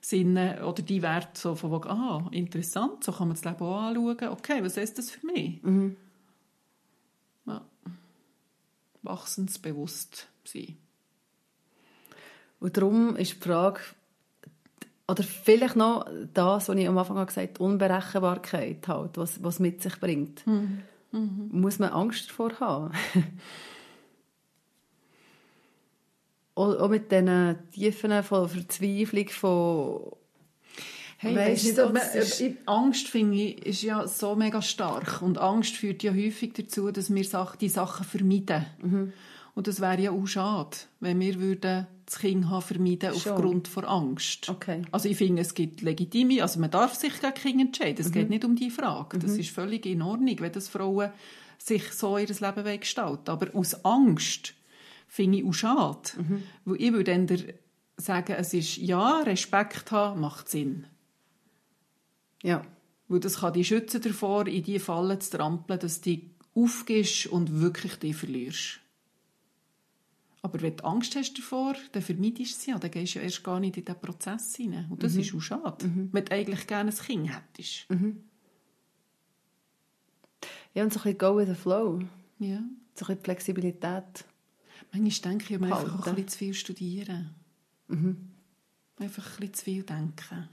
[0.00, 4.28] Sinnen oder die Werte so von ah, interessant, so kann man das Leben auch anschauen.
[4.28, 5.62] Okay, was ist das für mich?
[5.62, 5.96] Mhm.
[7.46, 7.60] Ja.
[9.02, 10.76] Wachsensbewusst sein.
[12.60, 13.80] Und darum ist die Frage,
[15.06, 19.58] oder vielleicht noch das, was ich am Anfang gesagt habe, die Unberechenbarkeit, halt, was, was
[19.60, 20.42] mit sich bringt.
[21.12, 22.90] Muss man Angst davor haben?
[26.54, 30.12] auch, mit diesen Tiefen von Verzweiflung, von...
[31.18, 35.74] Hey, Weißt das ist- ich- Angst finde ich ist ja so mega stark und Angst
[35.76, 37.24] führt ja häufig dazu, dass wir
[37.60, 38.66] die Sachen vermeiden.
[38.82, 39.12] Mhm.
[39.54, 43.32] Und das wäre ja auch schade, wenn wir würden das Kind haben vermeiden Schon.
[43.32, 44.48] aufgrund von Angst.
[44.48, 44.82] Okay.
[44.90, 48.00] Also ich finde, es gibt legitime, also man darf sich gegen Kinder entscheiden.
[48.00, 48.12] Es Mhm.
[48.12, 49.18] geht nicht um die Frage.
[49.18, 51.10] Das ist völlig in Ordnung, wenn das Frauen
[51.58, 54.54] sich so ihr Leben gestalten Aber aus Angst
[55.08, 56.10] finde ich auch schade.
[56.18, 56.42] Mhm.
[56.64, 57.44] Weil ich würde dann
[57.96, 60.86] sagen, es ist, ja, Respekt haben macht Sinn.
[62.42, 62.62] Ja.
[63.08, 66.22] Weil das kann dich schützen davor, in die Falle zu trampeln, dass du dich
[66.54, 68.80] aufgibst und wirklich dich verlierst.
[70.44, 72.78] Aber wenn du Angst hast davor, dann vermeidest du sie ja.
[72.78, 74.86] Dann gehst du ja erst gar nicht in diesen Prozess hinein.
[74.90, 75.90] Und das ist auch schade.
[76.12, 77.86] Wenn du eigentlich gerne ein Kind hättest.
[80.74, 82.00] Ja, und so ein bisschen go with the flow.
[82.40, 82.58] Ja.
[82.94, 84.26] So ein bisschen Flexibilität.
[84.92, 87.34] Manchmal denke ich, ich einfach auch ein bisschen zu viel studieren.
[87.88, 88.16] Mhm.
[88.98, 90.48] Einfach ein bisschen zu viel denken.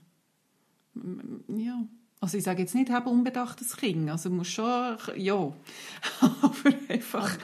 [1.49, 1.85] Ja.
[2.21, 4.09] Also ich sage jetzt nicht, habe unbedachtes Kind.
[4.09, 5.53] Also muss schon, ja.
[6.21, 7.37] Aber einfach,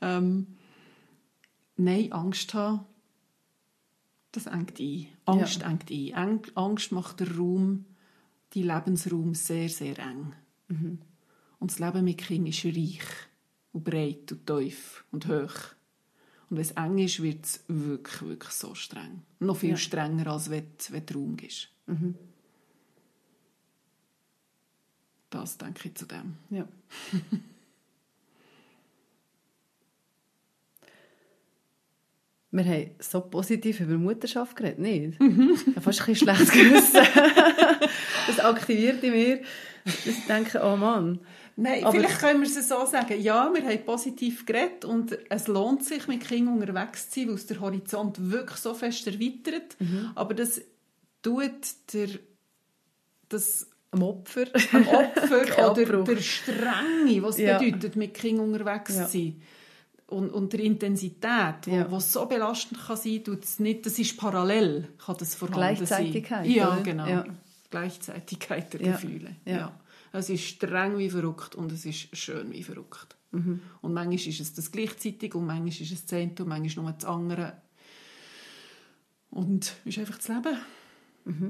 [0.00, 0.48] ähm,
[1.76, 2.80] nein, Angst haben,
[4.32, 5.06] das engt ein.
[5.26, 5.70] Angst Ja.
[5.70, 6.40] engt ein.
[6.56, 7.84] Angst macht den Raum,
[8.52, 10.32] die Lebensraum sehr, sehr eng.
[10.68, 13.00] Und das Leben mit Kind ist reich
[13.72, 15.54] und breit und tief und hoch.
[16.50, 19.22] Und wenn es eng ist, wird es wirklich, wirklich so streng.
[19.40, 19.76] Noch viel Ja.
[19.76, 21.68] strenger, als wenn, wenn du Raum ist.
[25.30, 26.36] Das denke ich zu dem.
[26.50, 26.68] Ja.
[32.56, 35.14] Wir haben so positiv über Mutterschaft geredet, nicht?
[35.20, 37.00] Ich habe fast ein bisschen schlechtes Gewissen.
[38.28, 39.40] das aktiviert in mir,
[39.84, 41.18] ich denke, oh Mann.
[41.56, 43.20] Nein, Aber- vielleicht können wir es so sagen.
[43.20, 47.34] Ja, wir haben positiv geredet und es lohnt sich, mit Kindern unterwegs zu sein, weil
[47.34, 49.76] es der Horizont wirklich so fest erweitert.
[50.14, 50.60] Aber das
[51.22, 51.50] tut
[51.92, 52.08] der,
[53.28, 54.44] das Am Opfer.
[54.72, 57.58] am Opfer oder der Strenge, was es Ja.
[57.58, 59.06] bedeutet, mit Kindern unterwegs Ja.
[59.06, 59.42] zu sein.
[60.06, 61.90] Und, und der Intensität, die Ja.
[61.90, 66.44] wo so belastend kann sein kann, es nicht, das ist parallel, kann das vorhanden Gleichzeitigkeit,
[66.44, 66.54] sein.
[66.54, 67.06] Ja, genau.
[67.06, 67.24] Ja.
[67.70, 68.92] Gleichzeitigkeit der Ja.
[68.92, 69.36] Gefühle.
[69.46, 69.80] Ja.
[70.12, 73.16] Es ist streng wie verrückt und es ist schön wie verrückt.
[73.32, 73.60] Mhm.
[73.80, 76.92] Und manchmal ist es das gleichzeitig und manchmal ist es das eine und manchmal nur
[76.92, 77.56] das andere.
[79.30, 80.58] Und es ist einfach das Leben.
[81.24, 81.44] Mhm.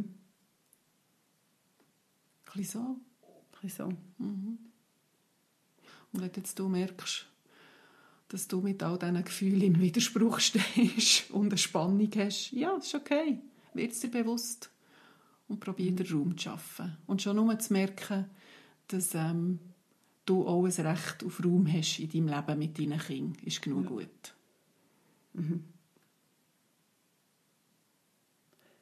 [2.47, 2.79] Ein bisschen so.
[2.79, 4.25] Ein bisschen so.
[6.13, 7.27] Und wenn jetzt du merkst,
[8.29, 12.87] dass du mit all diesen Gefühlen im Widerspruch stehst und eine Spannung hast, ja, das
[12.87, 13.41] ist okay.
[13.75, 14.71] Wird es dir bewusst.
[15.47, 16.97] Und probier den Raum zu schaffen.
[17.07, 18.31] Und schon nur zu merken,
[18.89, 19.59] dass ähm,
[20.25, 23.87] du auch ein Recht auf Raum hast in deinem Leben mit deinen Kindern, ist genug
[23.87, 24.35] gut.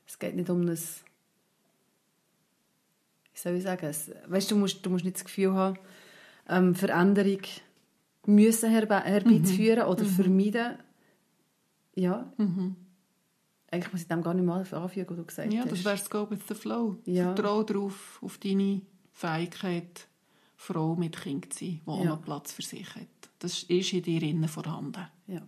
[0.07, 0.69] Es geht nicht um ein...
[0.69, 0.99] Wie
[3.35, 3.95] soll ich sagen?
[4.29, 5.79] Weißt, du, musst, du musst nicht das Gefühl haben,
[6.49, 7.41] ähm, Veränderung
[8.27, 10.79] müssen herbe herbeizuführen oder vermeiden.
[11.95, 12.33] Ja.
[13.71, 15.73] Eigentlich muss ich dem gar nicht mal anfügen, was du gesagt Ja, hast.
[15.73, 16.97] das wäre das Go with the Flow.
[17.05, 17.35] Ja.
[17.35, 20.07] Vertrau darauf, auf deine Fähigkeit,
[20.57, 22.05] Frau mit Kind zu sein, die Ja.
[22.05, 23.07] noch Platz für sich hat.
[23.41, 25.07] Das ist in dir innen vorhanden.
[25.27, 25.43] Ja.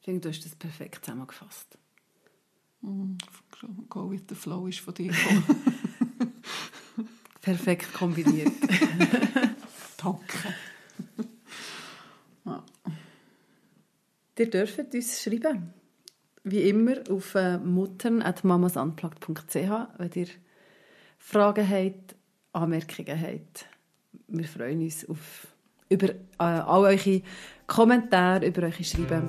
[0.00, 1.78] Ich finde, du hast das perfekt zusammengefasst.
[3.88, 5.44] Go with the Flow ist von dir gekommen.
[7.40, 8.50] Perfekt kombiniert.
[9.96, 10.54] Danke.
[14.42, 15.72] Ihr dürft uns schreiben.
[16.42, 20.26] Wie immer auf äh, muttern.mamasunplugged.ch, wenn ihr
[21.18, 22.16] Fragen habt,
[22.52, 23.66] Anmerkungen habt.
[24.26, 25.46] Wir freuen uns auf,
[25.88, 27.22] über äh, all eure
[27.68, 29.28] Kommentare, über eure Schreiben.